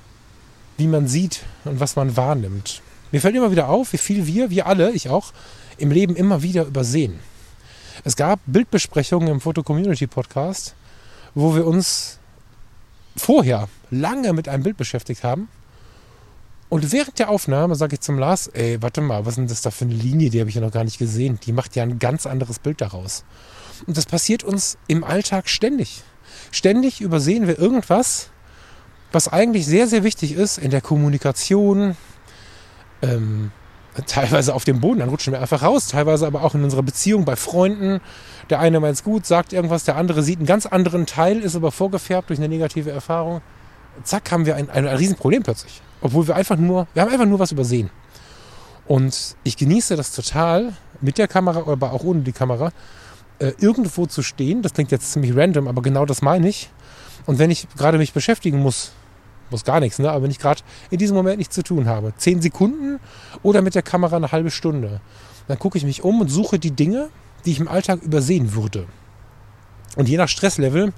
wie 0.76 0.86
man 0.86 1.06
sieht 1.08 1.42
und 1.64 1.80
was 1.80 1.96
man 1.96 2.16
wahrnimmt. 2.16 2.82
Mir 3.12 3.20
fällt 3.20 3.34
immer 3.34 3.50
wieder 3.50 3.68
auf, 3.68 3.92
wie 3.92 3.98
viel 3.98 4.26
wir, 4.26 4.50
wir 4.50 4.66
alle, 4.66 4.92
ich 4.92 5.08
auch, 5.08 5.32
im 5.80 5.90
Leben 5.90 6.16
immer 6.16 6.42
wieder 6.42 6.64
übersehen. 6.64 7.18
Es 8.04 8.16
gab 8.16 8.40
Bildbesprechungen 8.46 9.28
im 9.28 9.40
Foto 9.40 9.62
Community 9.62 10.06
Podcast, 10.06 10.74
wo 11.34 11.54
wir 11.54 11.66
uns 11.66 12.18
vorher 13.16 13.68
lange 13.90 14.32
mit 14.32 14.48
einem 14.48 14.62
Bild 14.62 14.76
beschäftigt 14.76 15.24
haben. 15.24 15.48
Und 16.68 16.92
während 16.92 17.18
der 17.18 17.30
Aufnahme 17.30 17.74
sage 17.74 17.94
ich 17.94 18.00
zum 18.00 18.18
Lars, 18.18 18.46
ey, 18.48 18.80
warte 18.80 19.00
mal, 19.00 19.26
was 19.26 19.32
ist 19.32 19.38
denn 19.38 19.48
das 19.48 19.62
da 19.62 19.70
für 19.70 19.84
eine 19.84 19.94
Linie, 19.94 20.30
die 20.30 20.40
habe 20.40 20.48
ich 20.48 20.54
ja 20.54 20.60
noch 20.60 20.70
gar 20.70 20.84
nicht 20.84 20.98
gesehen. 20.98 21.40
Die 21.44 21.52
macht 21.52 21.74
ja 21.74 21.82
ein 21.82 21.98
ganz 21.98 22.26
anderes 22.26 22.58
Bild 22.60 22.80
daraus. 22.80 23.24
Und 23.86 23.96
das 23.96 24.06
passiert 24.06 24.44
uns 24.44 24.78
im 24.86 25.02
Alltag 25.02 25.48
ständig. 25.48 26.02
Ständig 26.52 27.00
übersehen 27.00 27.48
wir 27.48 27.58
irgendwas, 27.58 28.30
was 29.12 29.28
eigentlich 29.28 29.66
sehr, 29.66 29.88
sehr 29.88 30.04
wichtig 30.04 30.32
ist 30.32 30.58
in 30.58 30.70
der 30.70 30.80
Kommunikation, 30.80 31.96
ähm, 33.02 33.50
teilweise 34.06 34.54
auf 34.54 34.64
dem 34.64 34.80
Boden, 34.80 35.00
dann 35.00 35.08
rutschen 35.08 35.32
wir 35.32 35.40
einfach 35.40 35.62
raus, 35.62 35.88
teilweise 35.88 36.26
aber 36.26 36.42
auch 36.42 36.54
in 36.54 36.64
unserer 36.64 36.82
Beziehung 36.82 37.24
bei 37.24 37.36
Freunden. 37.36 38.00
Der 38.48 38.60
eine 38.60 38.80
meint 38.80 38.94
es 38.94 39.04
gut, 39.04 39.26
sagt 39.26 39.52
irgendwas, 39.52 39.84
der 39.84 39.96
andere 39.96 40.22
sieht 40.22 40.38
einen 40.38 40.46
ganz 40.46 40.66
anderen 40.66 41.06
Teil, 41.06 41.40
ist 41.40 41.56
aber 41.56 41.72
vorgefärbt 41.72 42.30
durch 42.30 42.38
eine 42.38 42.48
negative 42.48 42.90
Erfahrung. 42.90 43.40
Zack, 44.04 44.30
haben 44.30 44.46
wir 44.46 44.56
ein, 44.56 44.70
ein, 44.70 44.86
ein 44.86 44.96
Riesenproblem 44.96 45.42
plötzlich. 45.42 45.82
Obwohl 46.00 46.26
wir 46.26 46.36
einfach 46.36 46.56
nur, 46.56 46.86
wir 46.94 47.02
haben 47.02 47.12
einfach 47.12 47.26
nur 47.26 47.38
was 47.38 47.52
übersehen. 47.52 47.90
Und 48.86 49.36
ich 49.44 49.56
genieße 49.56 49.96
das 49.96 50.12
total, 50.12 50.72
mit 51.00 51.18
der 51.18 51.28
Kamera, 51.28 51.70
aber 51.70 51.92
auch 51.92 52.04
ohne 52.04 52.20
die 52.20 52.32
Kamera, 52.32 52.72
äh, 53.38 53.52
irgendwo 53.58 54.06
zu 54.06 54.22
stehen. 54.22 54.62
Das 54.62 54.74
klingt 54.74 54.90
jetzt 54.90 55.12
ziemlich 55.12 55.36
random, 55.36 55.68
aber 55.68 55.82
genau 55.82 56.04
das 56.06 56.22
meine 56.22 56.48
ich. 56.48 56.70
Und 57.26 57.38
wenn 57.38 57.50
ich 57.50 57.68
gerade 57.76 57.98
mich 57.98 58.12
beschäftigen 58.12 58.60
muss 58.60 58.92
muss 59.50 59.64
gar 59.64 59.80
nichts, 59.80 59.98
ne? 59.98 60.10
aber 60.10 60.22
wenn 60.24 60.30
ich 60.30 60.38
gerade 60.38 60.62
in 60.90 60.98
diesem 60.98 61.16
Moment 61.16 61.38
nichts 61.38 61.54
zu 61.54 61.62
tun 61.62 61.86
habe, 61.86 62.12
zehn 62.16 62.40
Sekunden 62.40 63.00
oder 63.42 63.62
mit 63.62 63.74
der 63.74 63.82
Kamera 63.82 64.16
eine 64.16 64.32
halbe 64.32 64.50
Stunde, 64.50 65.00
dann 65.48 65.58
gucke 65.58 65.78
ich 65.78 65.84
mich 65.84 66.04
um 66.04 66.20
und 66.20 66.28
suche 66.28 66.58
die 66.58 66.70
Dinge, 66.70 67.08
die 67.44 67.52
ich 67.52 67.60
im 67.60 67.68
Alltag 67.68 68.02
übersehen 68.02 68.54
würde. 68.54 68.86
Und 69.96 70.08
je 70.08 70.16
nach 70.16 70.28
Stresslevel 70.28 70.92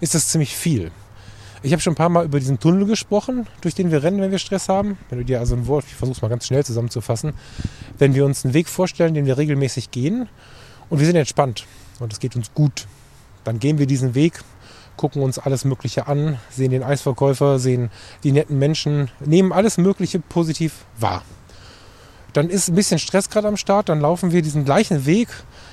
ist 0.00 0.14
das 0.14 0.28
ziemlich 0.28 0.56
viel. 0.56 0.90
Ich 1.62 1.72
habe 1.72 1.82
schon 1.82 1.94
ein 1.94 1.96
paar 1.96 2.08
Mal 2.08 2.24
über 2.24 2.38
diesen 2.38 2.60
Tunnel 2.60 2.86
gesprochen, 2.86 3.48
durch 3.60 3.74
den 3.74 3.90
wir 3.90 4.02
rennen, 4.02 4.20
wenn 4.20 4.30
wir 4.30 4.38
Stress 4.38 4.68
haben. 4.68 4.96
Wenn 5.08 5.18
du 5.18 5.24
dir 5.24 5.40
also 5.40 5.56
ein 5.56 5.66
Wort, 5.66 5.84
ich 5.88 5.94
versuche 5.94 6.16
es 6.16 6.22
mal 6.22 6.28
ganz 6.28 6.46
schnell 6.46 6.64
zusammenzufassen, 6.64 7.32
wenn 7.98 8.14
wir 8.14 8.24
uns 8.24 8.44
einen 8.44 8.54
Weg 8.54 8.68
vorstellen, 8.68 9.14
den 9.14 9.26
wir 9.26 9.38
regelmäßig 9.38 9.90
gehen 9.90 10.28
und 10.88 11.00
wir 11.00 11.06
sind 11.06 11.16
entspannt 11.16 11.66
und 11.98 12.12
es 12.12 12.20
geht 12.20 12.36
uns 12.36 12.54
gut, 12.54 12.86
dann 13.42 13.58
gehen 13.58 13.78
wir 13.78 13.86
diesen 13.86 14.14
Weg 14.14 14.40
gucken 14.98 15.22
uns 15.22 15.38
alles 15.38 15.64
Mögliche 15.64 16.06
an, 16.06 16.38
sehen 16.50 16.70
den 16.70 16.82
Eisverkäufer, 16.82 17.58
sehen 17.58 17.90
die 18.22 18.32
netten 18.32 18.58
Menschen, 18.58 19.10
nehmen 19.24 19.52
alles 19.52 19.78
Mögliche 19.78 20.18
positiv 20.20 20.84
wahr. 21.00 21.22
Dann 22.34 22.50
ist 22.50 22.68
ein 22.68 22.74
bisschen 22.74 22.98
Stress 22.98 23.30
gerade 23.30 23.48
am 23.48 23.56
Start, 23.56 23.88
dann 23.88 24.00
laufen 24.00 24.32
wir 24.32 24.42
diesen 24.42 24.66
gleichen 24.66 25.06
Weg, 25.06 25.28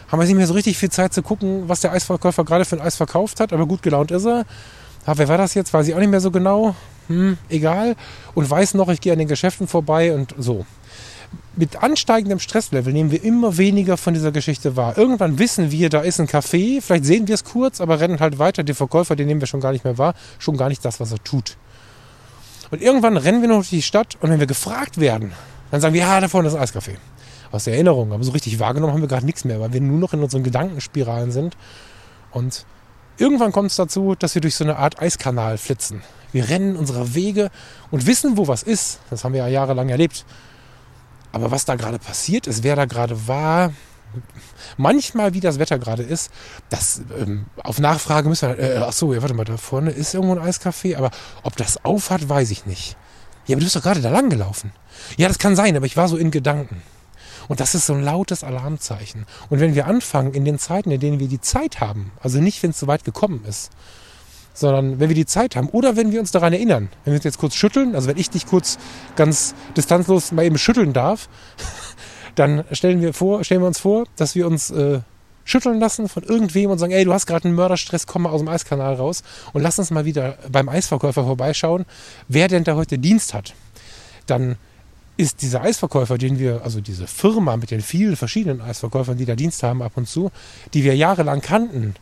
haben 0.07 0.19
wir 0.19 0.25
nicht 0.25 0.37
mehr 0.37 0.47
so 0.47 0.53
richtig 0.53 0.77
viel 0.77 0.89
Zeit 0.89 1.13
zu 1.13 1.21
gucken, 1.21 1.67
was 1.67 1.81
der 1.81 1.91
Eisverkäufer 1.91 2.45
gerade 2.45 2.63
für 2.63 2.77
ein 2.77 2.81
Eis 2.81 2.95
verkauft 2.95 3.41
hat, 3.41 3.51
aber 3.51 3.65
gut 3.65 3.83
gelaunt 3.83 4.11
ist 4.11 4.25
er. 4.25 4.45
Ja, 5.05 5.17
wer 5.17 5.27
war 5.27 5.37
das 5.37 5.53
jetzt? 5.53 5.73
Weiß 5.73 5.87
ich 5.87 5.93
auch 5.93 5.99
nicht 5.99 6.09
mehr 6.09 6.21
so 6.21 6.31
genau. 6.31 6.75
Hm, 7.07 7.37
egal. 7.49 7.95
Und 8.33 8.49
weiß 8.49 8.73
noch, 8.75 8.89
ich 8.89 9.01
gehe 9.01 9.13
an 9.13 9.19
den 9.19 9.27
Geschäften 9.27 9.67
vorbei 9.67 10.13
und 10.13 10.33
so. 10.37 10.65
Mit 11.55 11.81
ansteigendem 11.81 12.39
Stresslevel 12.39 12.93
nehmen 12.93 13.11
wir 13.11 13.23
immer 13.23 13.57
weniger 13.57 13.97
von 13.97 14.13
dieser 14.13 14.31
Geschichte 14.31 14.75
wahr. 14.75 14.97
Irgendwann 14.97 15.39
wissen 15.39 15.71
wir, 15.71 15.89
da 15.89 16.01
ist 16.01 16.19
ein 16.19 16.27
Café, 16.27 16.81
vielleicht 16.81 17.05
sehen 17.05 17.27
wir 17.27 17.35
es 17.35 17.43
kurz, 17.43 17.81
aber 17.81 17.99
rennen 17.99 18.19
halt 18.19 18.39
weiter. 18.39 18.63
Den 18.63 18.75
Verkäufer, 18.75 19.15
den 19.15 19.27
nehmen 19.27 19.41
wir 19.41 19.47
schon 19.47 19.61
gar 19.61 19.71
nicht 19.71 19.83
mehr 19.83 19.97
wahr, 19.97 20.13
schon 20.39 20.57
gar 20.57 20.69
nicht 20.69 20.83
das, 20.83 20.99
was 20.99 21.11
er 21.11 21.23
tut. 21.23 21.57
Und 22.71 22.81
irgendwann 22.81 23.17
rennen 23.17 23.41
wir 23.41 23.47
noch 23.47 23.57
durch 23.57 23.69
die 23.69 23.81
Stadt 23.81 24.17
und 24.21 24.29
wenn 24.29 24.39
wir 24.39 24.47
gefragt 24.47 24.99
werden, 24.99 25.31
dann 25.71 25.81
sagen 25.81 25.93
wir, 25.93 26.01
ja, 26.01 26.19
da 26.19 26.27
vorne 26.27 26.47
ist 26.47 26.55
ein 26.55 26.63
Eiscafé. 26.63 26.95
Aus 27.51 27.65
der 27.65 27.75
Erinnerung, 27.75 28.11
aber 28.11 28.23
so 28.23 28.31
richtig 28.31 28.59
wahrgenommen 28.59 28.93
haben 28.93 29.01
wir 29.01 29.07
gerade 29.07 29.25
nichts 29.25 29.45
mehr, 29.45 29.59
weil 29.59 29.71
wir 29.71 29.81
nur 29.81 29.99
noch 29.99 30.13
in 30.13 30.21
unseren 30.21 30.43
Gedankenspiralen 30.43 31.31
sind. 31.31 31.55
Und 32.31 32.65
irgendwann 33.17 33.51
kommt 33.51 33.69
es 33.71 33.77
dazu, 33.77 34.15
dass 34.15 34.35
wir 34.35 34.41
durch 34.41 34.55
so 34.55 34.63
eine 34.63 34.77
Art 34.77 35.01
Eiskanal 35.01 35.57
flitzen. 35.57 36.01
Wir 36.31 36.49
rennen 36.49 36.75
unsere 36.75 37.15
Wege 37.15 37.49
und 37.91 38.07
wissen, 38.07 38.35
wo 38.35 38.47
was 38.47 38.61
ist. 38.61 38.99
Das 39.09 39.23
haben 39.23 39.33
wir 39.33 39.41
ja 39.41 39.47
jahrelang 39.47 39.87
erlebt. 39.87 40.25
Aber 41.35 41.51
was 41.51 41.65
da 41.65 41.75
gerade 41.75 41.99
passiert 41.99 42.47
ist, 42.47 42.63
wer 42.63 42.77
da 42.77 42.85
gerade 42.85 43.27
war, 43.27 43.73
manchmal 44.77 45.33
wie 45.33 45.41
das 45.41 45.59
Wetter 45.59 45.77
gerade 45.77 46.01
ist, 46.01 46.31
das 46.69 47.01
ähm, 47.19 47.47
auf 47.61 47.77
Nachfrage 47.77 48.29
müssen 48.29 48.47
wir, 48.47 48.57
äh, 48.57 48.77
ach 48.77 48.93
so, 48.93 49.13
ja, 49.13 49.21
warte 49.21 49.33
mal, 49.33 49.43
da 49.43 49.57
vorne 49.57 49.91
ist 49.91 50.13
irgendwo 50.13 50.33
ein 50.33 50.41
Eiscafé, 50.41 50.95
aber 50.95 51.11
ob 51.43 51.57
das 51.57 51.83
auf 51.83 52.09
hat, 52.09 52.29
weiß 52.29 52.51
ich 52.51 52.65
nicht. 52.65 52.95
Ja, 53.47 53.55
aber 53.55 53.59
du 53.59 53.65
bist 53.65 53.75
doch 53.75 53.83
gerade 53.83 53.99
da 53.99 54.11
lang 54.11 54.29
gelaufen. 54.29 54.71
Ja, 55.17 55.27
das 55.27 55.37
kann 55.37 55.57
sein, 55.57 55.75
aber 55.75 55.85
ich 55.85 55.97
war 55.97 56.07
so 56.07 56.15
in 56.15 56.31
Gedanken. 56.31 56.81
Und 57.49 57.59
das 57.59 57.75
ist 57.75 57.85
so 57.85 57.93
ein 57.93 58.01
lautes 58.01 58.45
Alarmzeichen. 58.45 59.25
Und 59.49 59.59
wenn 59.59 59.75
wir 59.75 59.87
anfangen, 59.87 60.33
in 60.33 60.45
den 60.45 60.57
Zeiten, 60.57 60.89
in 60.89 61.01
denen 61.01 61.19
wir 61.19 61.27
die 61.27 61.41
Zeit 61.41 61.81
haben, 61.81 62.13
also 62.21 62.39
nicht, 62.39 62.63
wenn 62.63 62.69
es 62.69 62.79
so 62.79 62.87
weit 62.87 63.03
gekommen 63.03 63.43
ist, 63.43 63.71
sondern 64.55 64.99
wenn 64.99 65.09
wir 65.09 65.15
die 65.15 65.27
Zeit 65.27 65.55
haben 65.55 65.69
oder 65.69 65.95
wenn 65.95 66.11
wir 66.11 66.19
uns 66.19 66.31
daran 66.31 66.53
erinnern, 66.53 66.89
wenn 67.03 67.13
wir 67.13 67.17
uns 67.17 67.25
jetzt 67.25 67.37
kurz 67.37 67.53
schütteln, 67.53 67.93
also 67.93 68.07
wenn 68.07 68.17
ich 68.17 68.31
dich 68.31 68.47
kurz 68.47 68.79
ganz 69.15 69.53
distanzlos 69.77 70.31
mal 70.31 70.45
eben 70.45 70.57
schütteln 70.57 70.93
darf, 70.93 71.29
dann 72.35 72.63
stellen 72.71 73.01
wir, 73.01 73.13
vor, 73.13 73.43
stellen 73.43 73.61
wir 73.61 73.67
uns 73.67 73.79
vor, 73.79 74.05
dass 74.15 74.33
wir 74.33 74.47
uns 74.47 74.71
äh, 74.71 75.01
schütteln 75.43 75.79
lassen 75.79 76.09
von 76.09 76.23
irgendwem 76.23 76.71
und 76.71 76.79
sagen, 76.79 76.91
ey, 76.91 77.05
du 77.05 77.13
hast 77.13 77.27
gerade 77.27 77.45
einen 77.45 77.55
Mörderstress, 77.55 78.07
komm 78.07 78.23
mal 78.23 78.29
aus 78.29 78.41
dem 78.41 78.47
Eiskanal 78.47 78.95
raus 78.95 79.23
und 79.53 79.61
lass 79.61 79.77
uns 79.77 79.91
mal 79.91 80.05
wieder 80.05 80.37
beim 80.49 80.67
Eisverkäufer 80.69 81.23
vorbeischauen, 81.23 81.85
wer 82.27 82.47
denn 82.47 82.63
da 82.63 82.75
heute 82.75 82.97
Dienst 82.97 83.33
hat. 83.33 83.53
Dann 84.25 84.55
ist 85.17 85.41
dieser 85.41 85.61
Eisverkäufer, 85.61 86.17
den 86.17 86.39
wir, 86.39 86.61
also 86.63 86.81
diese 86.81 87.07
Firma 87.07 87.57
mit 87.57 87.71
den 87.71 87.81
vielen 87.81 88.15
verschiedenen 88.15 88.61
Eisverkäufern, 88.61 89.17
die 89.17 89.25
da 89.25 89.35
Dienst 89.35 89.63
haben 89.63 89.81
ab 89.81 89.93
und 89.95 90.09
zu, 90.09 90.31
die 90.73 90.83
wir 90.83 90.95
jahrelang 90.95 91.41
kannten, 91.41 91.95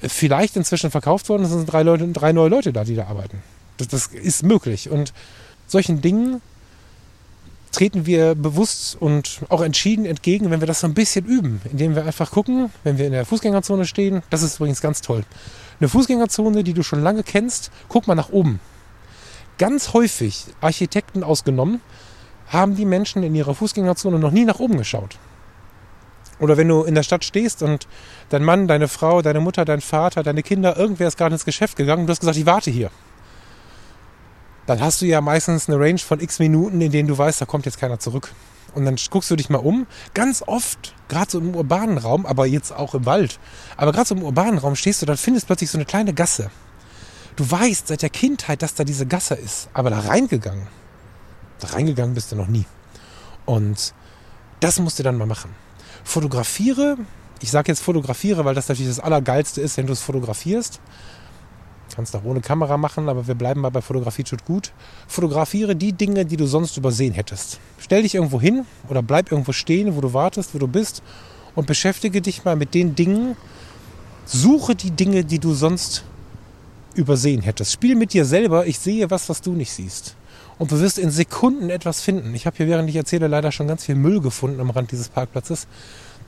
vielleicht 0.00 0.56
inzwischen 0.56 0.90
verkauft 0.90 1.28
worden. 1.28 1.44
Es 1.44 1.50
sind 1.50 1.66
drei, 1.66 1.82
Leute, 1.82 2.08
drei 2.08 2.32
neue 2.32 2.48
Leute 2.48 2.72
da, 2.72 2.84
die 2.84 2.94
da 2.94 3.06
arbeiten. 3.06 3.42
Das, 3.76 3.88
das 3.88 4.06
ist 4.08 4.42
möglich. 4.42 4.90
Und 4.90 5.12
solchen 5.66 6.00
Dingen 6.00 6.40
treten 7.72 8.06
wir 8.06 8.34
bewusst 8.34 8.96
und 8.98 9.40
auch 9.48 9.60
entschieden 9.60 10.04
entgegen, 10.04 10.50
wenn 10.50 10.60
wir 10.60 10.66
das 10.66 10.80
so 10.80 10.86
ein 10.86 10.94
bisschen 10.94 11.26
üben, 11.26 11.60
indem 11.70 11.94
wir 11.94 12.04
einfach 12.04 12.30
gucken, 12.30 12.72
wenn 12.82 12.98
wir 12.98 13.06
in 13.06 13.12
der 13.12 13.26
Fußgängerzone 13.26 13.86
stehen. 13.86 14.22
Das 14.30 14.42
ist 14.42 14.56
übrigens 14.56 14.80
ganz 14.80 15.00
toll. 15.00 15.24
Eine 15.80 15.88
Fußgängerzone, 15.88 16.64
die 16.64 16.72
du 16.72 16.82
schon 16.82 17.02
lange 17.02 17.22
kennst, 17.22 17.70
guck 17.88 18.06
mal 18.06 18.14
nach 18.14 18.30
oben. 18.30 18.60
Ganz 19.58 19.92
häufig, 19.92 20.46
Architekten 20.60 21.22
ausgenommen, 21.22 21.80
haben 22.48 22.76
die 22.76 22.84
Menschen 22.84 23.22
in 23.22 23.34
ihrer 23.34 23.54
Fußgängerzone 23.54 24.18
noch 24.18 24.30
nie 24.30 24.44
nach 24.44 24.58
oben 24.58 24.78
geschaut. 24.78 25.18
Oder 26.40 26.56
wenn 26.56 26.68
du 26.68 26.84
in 26.84 26.94
der 26.94 27.02
Stadt 27.02 27.24
stehst 27.24 27.62
und 27.62 27.88
dein 28.28 28.44
Mann, 28.44 28.68
deine 28.68 28.88
Frau, 28.88 29.22
deine 29.22 29.40
Mutter, 29.40 29.64
dein 29.64 29.80
Vater, 29.80 30.22
deine 30.22 30.42
Kinder, 30.42 30.76
irgendwer 30.76 31.08
ist 31.08 31.18
gerade 31.18 31.34
ins 31.34 31.44
Geschäft 31.44 31.76
gegangen 31.76 32.02
und 32.02 32.06
du 32.06 32.12
hast 32.12 32.20
gesagt, 32.20 32.36
ich 32.36 32.46
warte 32.46 32.70
hier. 32.70 32.90
Dann 34.66 34.80
hast 34.80 35.00
du 35.00 35.06
ja 35.06 35.20
meistens 35.20 35.68
eine 35.68 35.80
Range 35.80 35.98
von 35.98 36.20
x 36.20 36.38
Minuten, 36.38 36.80
in 36.80 36.92
denen 36.92 37.08
du 37.08 37.16
weißt, 37.16 37.40
da 37.40 37.46
kommt 37.46 37.66
jetzt 37.66 37.78
keiner 37.78 37.98
zurück. 37.98 38.32
Und 38.74 38.84
dann 38.84 38.96
guckst 39.10 39.30
du 39.30 39.36
dich 39.36 39.48
mal 39.48 39.58
um. 39.58 39.86
Ganz 40.12 40.44
oft, 40.46 40.94
gerade 41.08 41.30
so 41.30 41.38
im 41.38 41.56
urbanen 41.56 41.98
Raum, 41.98 42.26
aber 42.26 42.46
jetzt 42.46 42.72
auch 42.72 42.94
im 42.94 43.06
Wald, 43.06 43.40
aber 43.76 43.92
gerade 43.92 44.06
so 44.06 44.14
im 44.14 44.22
urbanen 44.22 44.58
Raum 44.58 44.76
stehst 44.76 45.02
du, 45.02 45.06
dann 45.06 45.16
findest 45.16 45.46
plötzlich 45.46 45.70
so 45.70 45.78
eine 45.78 45.86
kleine 45.86 46.12
Gasse. 46.12 46.50
Du 47.34 47.50
weißt 47.50 47.88
seit 47.88 48.02
der 48.02 48.10
Kindheit, 48.10 48.62
dass 48.62 48.74
da 48.74 48.84
diese 48.84 49.06
Gasse 49.06 49.34
ist, 49.34 49.70
aber 49.72 49.90
da 49.90 50.00
reingegangen, 50.00 50.66
da 51.60 51.68
reingegangen 51.68 52.14
bist 52.14 52.30
du 52.30 52.36
noch 52.36 52.48
nie. 52.48 52.66
Und 53.46 53.94
das 54.60 54.78
musst 54.80 54.98
du 54.98 55.02
dann 55.02 55.16
mal 55.16 55.26
machen 55.26 55.54
fotografiere, 56.04 56.96
ich 57.40 57.50
sage 57.50 57.70
jetzt 57.70 57.80
fotografiere, 57.80 58.44
weil 58.44 58.54
das 58.54 58.68
natürlich 58.68 58.90
das 58.90 59.00
Allergeilste 59.00 59.60
ist, 59.60 59.76
wenn 59.76 59.86
du 59.86 59.92
es 59.92 60.02
fotografierst. 60.02 60.80
Kannst 61.94 62.14
auch 62.14 62.24
ohne 62.24 62.40
Kamera 62.40 62.76
machen, 62.76 63.08
aber 63.08 63.26
wir 63.26 63.34
bleiben 63.34 63.60
mal 63.60 63.70
bei 63.70 63.82
Fotografie 63.82 64.22
tut 64.22 64.44
gut. 64.44 64.72
Fotografiere 65.08 65.74
die 65.74 65.92
Dinge, 65.92 66.26
die 66.26 66.36
du 66.36 66.46
sonst 66.46 66.76
übersehen 66.76 67.12
hättest. 67.12 67.58
Stell 67.78 68.02
dich 68.02 68.14
irgendwo 68.14 68.40
hin 68.40 68.66
oder 68.88 69.02
bleib 69.02 69.32
irgendwo 69.32 69.52
stehen, 69.52 69.96
wo 69.96 70.00
du 70.00 70.12
wartest, 70.12 70.54
wo 70.54 70.58
du 70.58 70.68
bist 70.68 71.02
und 71.54 71.66
beschäftige 71.66 72.22
dich 72.22 72.44
mal 72.44 72.56
mit 72.56 72.74
den 72.74 72.94
Dingen. 72.94 73.36
Suche 74.26 74.76
die 74.76 74.90
Dinge, 74.90 75.24
die 75.24 75.38
du 75.38 75.54
sonst 75.54 76.04
übersehen 76.94 77.42
hättest. 77.42 77.72
Spiel 77.72 77.96
mit 77.96 78.12
dir 78.12 78.24
selber, 78.24 78.66
ich 78.66 78.78
sehe 78.78 79.10
was, 79.10 79.28
was 79.28 79.40
du 79.40 79.52
nicht 79.52 79.72
siehst. 79.72 80.14
Und 80.58 80.72
du 80.72 80.80
wirst 80.80 80.98
in 80.98 81.10
Sekunden 81.10 81.70
etwas 81.70 82.00
finden. 82.00 82.34
Ich 82.34 82.46
habe 82.46 82.56
hier, 82.56 82.66
während 82.66 82.88
ich 82.90 82.96
erzähle, 82.96 83.28
leider 83.28 83.52
schon 83.52 83.68
ganz 83.68 83.84
viel 83.84 83.94
Müll 83.94 84.20
gefunden 84.20 84.60
am 84.60 84.70
Rand 84.70 84.90
dieses 84.90 85.08
Parkplatzes. 85.08 85.66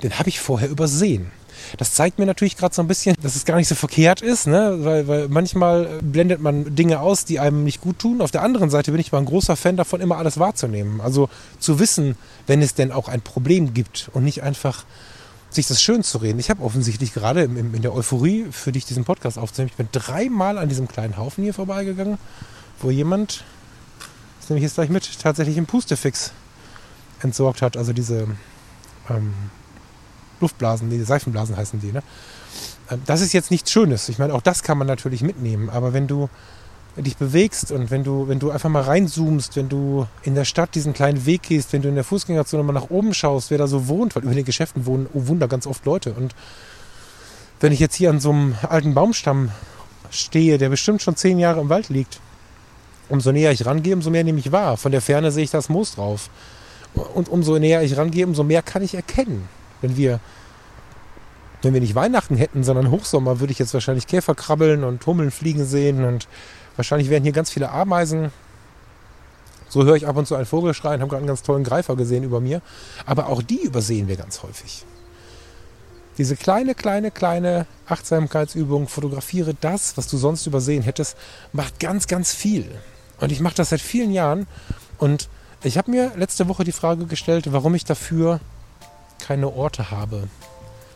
Den 0.03 0.19
habe 0.19 0.29
ich 0.29 0.40
vorher 0.40 0.71
übersehen. 0.71 1.31
Das 1.77 1.93
zeigt 1.93 2.19
mir 2.19 2.27
natürlich 2.27 2.57
gerade 2.57 2.75
so 2.75 2.83
ein 2.83 2.88
bisschen, 2.88 3.16
dass 3.23 3.37
es 3.37 3.45
gar 3.45 3.57
nicht 3.57 3.69
so 3.69 3.75
verkehrt 3.75 4.23
ist, 4.23 4.47
ne? 4.47 4.79
weil, 4.81 5.09
weil 5.09 5.29
manchmal 5.29 5.99
blendet 6.01 6.40
man 6.40 6.75
Dinge 6.75 7.01
aus, 7.01 7.25
die 7.25 7.38
einem 7.38 7.64
nicht 7.64 7.81
gut 7.81 7.99
tun. 7.99 8.21
Auf 8.23 8.31
der 8.31 8.43
anderen 8.43 8.71
Seite 8.71 8.93
bin 8.93 9.01
ich 9.01 9.12
mal 9.12 9.19
ein 9.19 9.27
großer 9.27 9.57
Fan 9.57 9.77
davon, 9.77 10.01
immer 10.01 10.16
alles 10.16 10.38
wahrzunehmen. 10.38 11.01
Also 11.01 11.29
zu 11.59 11.79
wissen, 11.79 12.16
wenn 12.47 12.62
es 12.62 12.75
denn 12.75 12.93
auch 12.93 13.09
ein 13.09 13.21
Problem 13.21 13.75
gibt 13.75 14.11
und 14.14 14.25
nicht 14.25 14.43
einfach 14.43 14.85
sich 15.51 15.66
das 15.66 15.83
schön 15.83 16.03
zu 16.03 16.19
reden. 16.19 16.38
Ich 16.38 16.49
habe 16.49 16.62
offensichtlich 16.62 17.12
gerade 17.12 17.43
in, 17.43 17.75
in 17.75 17.83
der 17.83 17.93
Euphorie, 17.93 18.47
für 18.51 18.73
dich 18.73 18.85
diesen 18.85 19.05
Podcast 19.05 19.37
aufzunehmen, 19.37 19.71
ich 19.71 19.77
bin 19.77 19.88
dreimal 19.90 20.59
an 20.59 20.69
diesem 20.69 20.87
kleinen 20.87 21.16
Haufen 21.16 21.43
hier 21.43 21.55
vorbeigegangen, 21.55 22.19
wo 22.81 22.90
jemand 22.90 23.45
nehme 24.51 24.59
ich 24.59 24.65
jetzt 24.65 24.75
gleich 24.75 24.91
mit, 24.91 25.19
tatsächlich 25.21 25.57
einen 25.57 25.67
Pustefix 25.67 26.33
entsorgt 27.23 27.63
hat. 27.63 27.77
Also 27.77 27.93
diese 27.93 28.27
ähm, 29.09 29.33
Luftblasen, 30.41 30.91
die 30.91 31.03
Seifenblasen 31.03 31.57
heißen 31.57 31.81
die. 31.81 31.93
Ne? 31.93 32.03
Ähm, 32.91 33.03
das 33.07 33.21
ist 33.21 33.33
jetzt 33.33 33.51
nichts 33.51 33.71
Schönes. 33.71 34.09
Ich 34.09 34.19
meine, 34.19 34.35
auch 34.35 34.43
das 34.43 34.63
kann 34.63 34.79
man 34.79 34.87
natürlich 34.87 35.23
mitnehmen. 35.23 35.71
Aber 35.71 35.93
wenn 35.93 36.07
du 36.07 36.29
dich 36.97 37.17
bewegst 37.17 37.71
und 37.71 37.91
wenn 37.91 38.05
du, 38.05 38.29
wenn 38.29 38.39
du 38.39 38.51
einfach 38.51 38.69
mal 38.69 38.83
reinzoomst, 38.83 39.57
wenn 39.57 39.69
du 39.69 40.07
in 40.23 40.35
der 40.35 40.45
Stadt 40.45 40.75
diesen 40.75 40.93
kleinen 40.93 41.25
Weg 41.25 41.43
gehst, 41.43 41.73
wenn 41.73 41.83
du 41.83 41.89
in 41.89 41.95
der 41.95 42.05
Fußgängerzone 42.05 42.63
mal 42.63 42.73
nach 42.73 42.91
oben 42.91 43.15
schaust, 43.15 43.51
wer 43.51 43.59
da 43.59 43.67
so 43.67 43.89
wohnt, 43.89 44.17
weil 44.17 44.25
über 44.25 44.35
den 44.35 44.45
Geschäften 44.45 44.87
wohnen, 44.87 45.07
oh 45.13 45.27
Wunder, 45.27 45.49
ganz 45.49 45.67
oft 45.67 45.85
Leute. 45.87 46.13
Und 46.13 46.35
wenn 47.61 47.73
ich 47.73 47.79
jetzt 47.79 47.95
hier 47.95 48.11
an 48.11 48.21
so 48.21 48.31
einem 48.31 48.57
alten 48.69 48.95
Baumstamm 48.95 49.51
stehe, 50.11 50.59
der 50.59 50.69
bestimmt 50.69 51.03
schon 51.03 51.17
zehn 51.17 51.39
Jahre 51.39 51.61
im 51.61 51.69
Wald 51.69 51.89
liegt, 51.89 52.21
umso 53.11 53.33
näher 53.33 53.53
ich 53.53 53.66
rangehe, 53.66 53.94
umso 53.94 54.11
mehr 54.11 54.25
nehme 54.25 54.38
ich 54.38 54.53
wahr. 54.53 54.77
Von 54.77 54.92
der 54.92 55.01
Ferne 55.01 55.31
sehe 55.31 55.44
ich 55.44 55.51
das 55.51 55.68
Moos 55.68 55.94
drauf. 55.94 56.31
Und 57.14 57.29
umso 57.29 57.59
näher 57.59 57.83
ich 57.83 57.96
rangehe, 57.96 58.27
umso 58.27 58.42
mehr 58.42 58.62
kann 58.62 58.83
ich 58.83 58.94
erkennen. 58.94 59.49
Wenn 59.81 59.96
wir, 59.96 60.20
wenn 61.62 61.75
wir 61.75 61.81
nicht 61.81 61.94
Weihnachten 61.94 62.37
hätten, 62.37 62.64
sondern 62.64 62.90
Hochsommer, 62.90 63.40
würde 63.40 63.53
ich 63.53 63.59
jetzt 63.59 63.75
wahrscheinlich 63.75 64.07
Käfer 64.07 64.35
krabbeln 64.35 64.85
und 64.85 65.05
Hummeln 65.07 65.31
fliegen 65.31 65.64
sehen 65.64 66.05
und 66.05 66.29
wahrscheinlich 66.77 67.11
wären 67.11 67.23
hier 67.23 67.33
ganz 67.33 67.51
viele 67.51 67.70
Ameisen. 67.70 68.33
So 69.68 69.85
höre 69.85 69.94
ich 69.94 70.09
ab 70.09 70.16
und 70.16 70.27
zu 70.27 70.35
einen 70.35 70.46
Vogel 70.46 70.75
schreien, 70.75 71.01
habe 71.01 71.11
gerade 71.11 71.18
einen 71.20 71.29
ganz 71.29 71.42
tollen 71.42 71.62
Greifer 71.62 71.94
gesehen 71.94 72.25
über 72.25 72.40
mir. 72.40 72.61
Aber 73.07 73.29
auch 73.29 73.42
die 73.42 73.62
übersehen 73.62 74.09
wir 74.09 74.16
ganz 74.16 74.42
häufig. 74.42 74.85
Diese 76.18 76.37
kleine, 76.37 76.75
kleine, 76.75 77.11
kleine 77.11 77.66
Achtsamkeitsübung, 77.87 78.88
fotografiere 78.88 79.55
das, 79.59 79.96
was 79.96 80.09
du 80.09 80.16
sonst 80.16 80.46
übersehen 80.46 80.83
hättest, 80.83 81.16
macht 81.53 81.79
ganz, 81.79 82.09
ganz 82.09 82.35
viel. 82.35 82.66
Und 83.21 83.33
ich 83.33 83.41
mache 83.41 83.55
das 83.55 83.71
seit 83.71 83.81
vielen 83.81 84.13
Jahren. 84.13 84.47
Und 84.99 85.29
ich 85.63 85.79
habe 85.79 85.91
mir 85.91 86.13
letzte 86.17 86.49
Woche 86.49 86.65
die 86.65 86.73
Frage 86.73 87.07
gestellt, 87.07 87.53
warum 87.53 87.75
ich 87.75 87.85
dafür 87.85 88.41
keine 89.19 89.53
Orte 89.53 89.91
habe. 89.91 90.29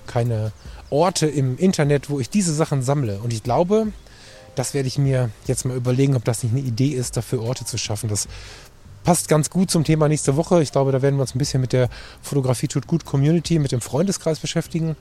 Keine 0.07 0.53
Orte 0.91 1.27
im 1.27 1.57
Internet, 1.59 2.11
wo 2.11 2.21
ich 2.21 2.31
diese 2.31 2.55
Sachen 2.55 2.83
sammle. 2.83 3.19
Und 3.19 3.33
ich 3.33 3.43
glaube, 3.43 3.89
das 4.55 4.75
werde 4.75 4.89
ich 4.89 4.99
mir 4.99 5.31
jetzt 5.47 5.65
mal 5.65 5.77
überlegen, 5.77 6.17
ob 6.17 6.25
das 6.25 6.43
nicht 6.43 6.53
eine 6.53 6.61
Idee 6.61 6.91
ist, 6.91 7.17
dafür 7.17 7.43
Orte 7.43 7.65
zu 7.65 7.79
schaffen. 7.79 8.09
Das 8.09 8.29
passt 9.03 9.29
ganz 9.29 9.51
gut 9.51 9.71
zum 9.71 9.85
Thema 9.85 10.09
nächste 10.09 10.37
Woche. 10.37 10.63
Ich 10.63 10.73
glaube, 10.73 10.93
da 10.93 11.03
werden 11.03 11.17
wir 11.17 11.23
uns 11.23 11.35
ein 11.35 11.39
bisschen 11.39 11.61
mit 11.61 11.73
der 11.73 11.89
Fotografie 12.23 12.69
tut 12.69 12.87
gut 12.87 13.05
Community, 13.05 13.59
mit 13.59 13.73
dem 13.73 13.81
Freundeskreis 13.81 14.39
beschäftigen. 14.39 14.97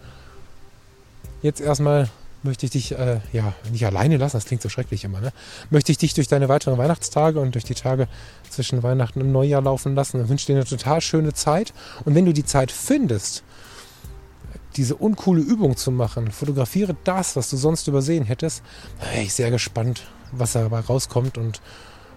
Jetzt 1.42 1.62
erstmal 1.62 2.10
möchte 2.44 2.66
ich 2.66 2.72
dich 2.72 2.92
äh, 2.92 3.20
ja 3.32 3.54
nicht 3.72 3.86
alleine 3.86 4.18
lassen, 4.18 4.38
das 4.38 4.46
klingt 4.46 4.62
so 4.62 4.70
schrecklich 4.70 5.04
immer, 5.04 5.22
ne? 5.22 5.32
Möchte 5.70 5.92
ich 5.92 5.98
dich 5.98 6.14
durch 6.14 6.28
deine 6.28 6.50
weiteren 6.50 6.78
Weihnachtstage 6.78 7.40
und 7.40 7.56
durch 7.56 7.64
die 7.64 7.76
Tage 7.76 8.08
zwischen 8.50 8.84
Weihnachten 8.84 9.22
und 9.22 9.32
Neujahr 9.32 9.62
laufen 9.62 9.96
lassen 9.96 10.20
und 10.20 10.30
wünsche 10.30 10.48
dir 10.48 10.56
eine 10.56 10.66
total 10.66 11.02
schöne 11.02 11.34
Zeit. 11.34 11.74
Und 12.06 12.16
wenn 12.16 12.26
du 12.26 12.34
die 12.34 12.46
Zeit 12.46 12.72
findest, 12.72 13.44
diese 14.76 14.96
uncoole 14.96 15.42
Übung 15.42 15.78
zu 15.78 15.92
machen, 15.92 16.32
fotografiere 16.32 16.96
das, 17.04 17.36
was 17.36 17.50
du 17.50 17.58
sonst 17.58 17.88
übersehen 17.88 18.26
hättest, 18.26 18.64
wäre 19.00 19.24
ich 19.24 19.34
sehr 19.34 19.52
gespannt, 19.52 20.04
was 20.32 20.54
dabei 20.54 20.80
rauskommt 20.80 21.38
und 21.38 21.62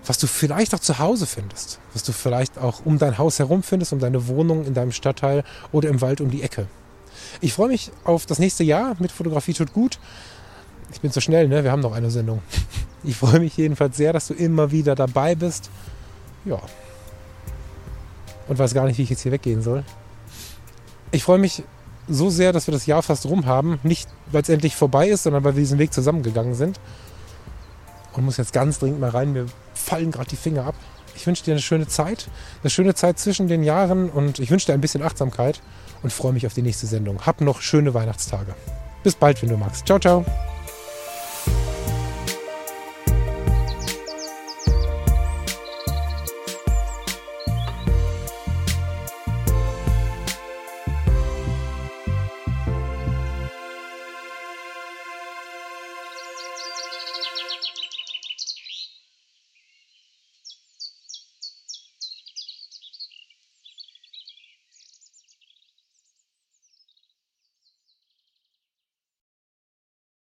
was 0.06 0.18
du 0.18 0.26
vielleicht 0.26 0.74
auch 0.74 0.78
zu 0.78 0.98
Hause 0.98 1.26
findest, 1.26 1.80
was 1.92 2.02
du 2.02 2.12
vielleicht 2.12 2.58
auch 2.58 2.84
um 2.84 2.98
dein 2.98 3.18
Haus 3.18 3.38
herum 3.38 3.62
findest, 3.62 3.92
um 3.92 3.98
deine 3.98 4.28
Wohnung 4.28 4.64
in 4.64 4.74
deinem 4.74 4.92
Stadtteil 4.92 5.44
oder 5.72 5.88
im 5.88 6.00
Wald 6.00 6.20
um 6.20 6.30
die 6.30 6.42
Ecke. 6.42 6.66
Ich 7.40 7.53
freue 7.53 7.68
mich 7.68 7.90
auf 8.05 8.27
das 8.27 8.38
nächste 8.38 8.64
Jahr 8.64 8.96
mit 8.99 9.12
Fotografie 9.12 9.53
tut 9.53 9.72
gut. 9.72 9.99
Ich 10.92 11.01
bin 11.01 11.11
zu 11.11 11.20
schnell, 11.20 11.49
ne? 11.49 11.64
Wir 11.64 11.72
haben 11.72 11.81
noch 11.81 11.92
eine 11.92 12.11
Sendung. 12.11 12.42
Ich 13.05 13.18
freue 13.18 13.38
mich 13.38 13.57
jedenfalls 13.57 13.96
sehr, 13.96 14.12
dass 14.12 14.27
du 14.27 14.35
immer 14.35 14.72
wieder 14.72 14.96
dabei 14.96 15.37
bist. 15.37 15.70
Ja. 16.44 16.61
Und 18.49 18.59
weiß 18.59 18.75
gar 18.75 18.85
nicht, 18.87 18.99
wie 18.99 19.03
ich 19.03 19.11
jetzt 19.11 19.20
hier 19.20 19.31
weggehen 19.31 19.62
soll. 19.62 19.85
Ich 21.12 21.22
freue 21.22 21.38
mich 21.38 21.62
so 22.09 22.31
sehr, 22.31 22.53
dass 22.53 22.66
wir 22.66 22.72
das 22.72 22.87
Jahr 22.87 23.05
fast 23.05 23.27
rum 23.27 23.46
haben. 23.46 23.79
Nicht, 23.85 24.09
weil 24.33 24.42
es 24.42 24.49
endlich 24.49 24.75
vorbei 24.75 25.09
ist, 25.09 25.22
sondern 25.22 25.44
weil 25.44 25.55
wir 25.55 25.61
diesen 25.61 25.79
Weg 25.79 25.92
zusammengegangen 25.92 26.55
sind. 26.55 26.81
Und 28.12 28.25
muss 28.25 28.38
jetzt 28.38 28.53
ganz 28.53 28.81
dringend 28.81 28.99
mal 28.99 29.11
rein. 29.11 29.33
Mir 29.33 29.46
fallen 29.75 30.11
gerade 30.11 30.31
die 30.31 30.37
Finger 30.37 30.66
ab. 30.66 30.75
Ich 31.14 31.27
wünsche 31.29 31.44
dir 31.44 31.53
eine 31.53 31.62
schöne 31.62 31.87
Zeit. 31.87 32.29
Eine 32.62 32.70
schöne 32.70 32.94
Zeit 32.94 33.20
zwischen 33.20 33.46
den 33.46 33.62
Jahren. 33.62 34.11
Und 34.11 34.40
ich 34.40 34.51
wünsche 34.51 34.66
dir 34.66 34.72
ein 34.75 34.81
bisschen 34.81 35.03
Achtsamkeit. 35.03 35.61
Und 36.02 36.12
freue 36.12 36.32
mich 36.32 36.46
auf 36.46 36.54
die 36.54 36.62
nächste 36.62 36.87
Sendung. 36.87 37.24
Hab 37.24 37.40
noch 37.40 37.61
schöne 37.61 37.94
Weihnachtstage. 37.94 38.54
Bis 39.02 39.14
bald, 39.14 39.42
wenn 39.42 39.50
du 39.50 39.56
magst. 39.56 39.87
Ciao, 39.87 39.98
ciao. 39.98 40.24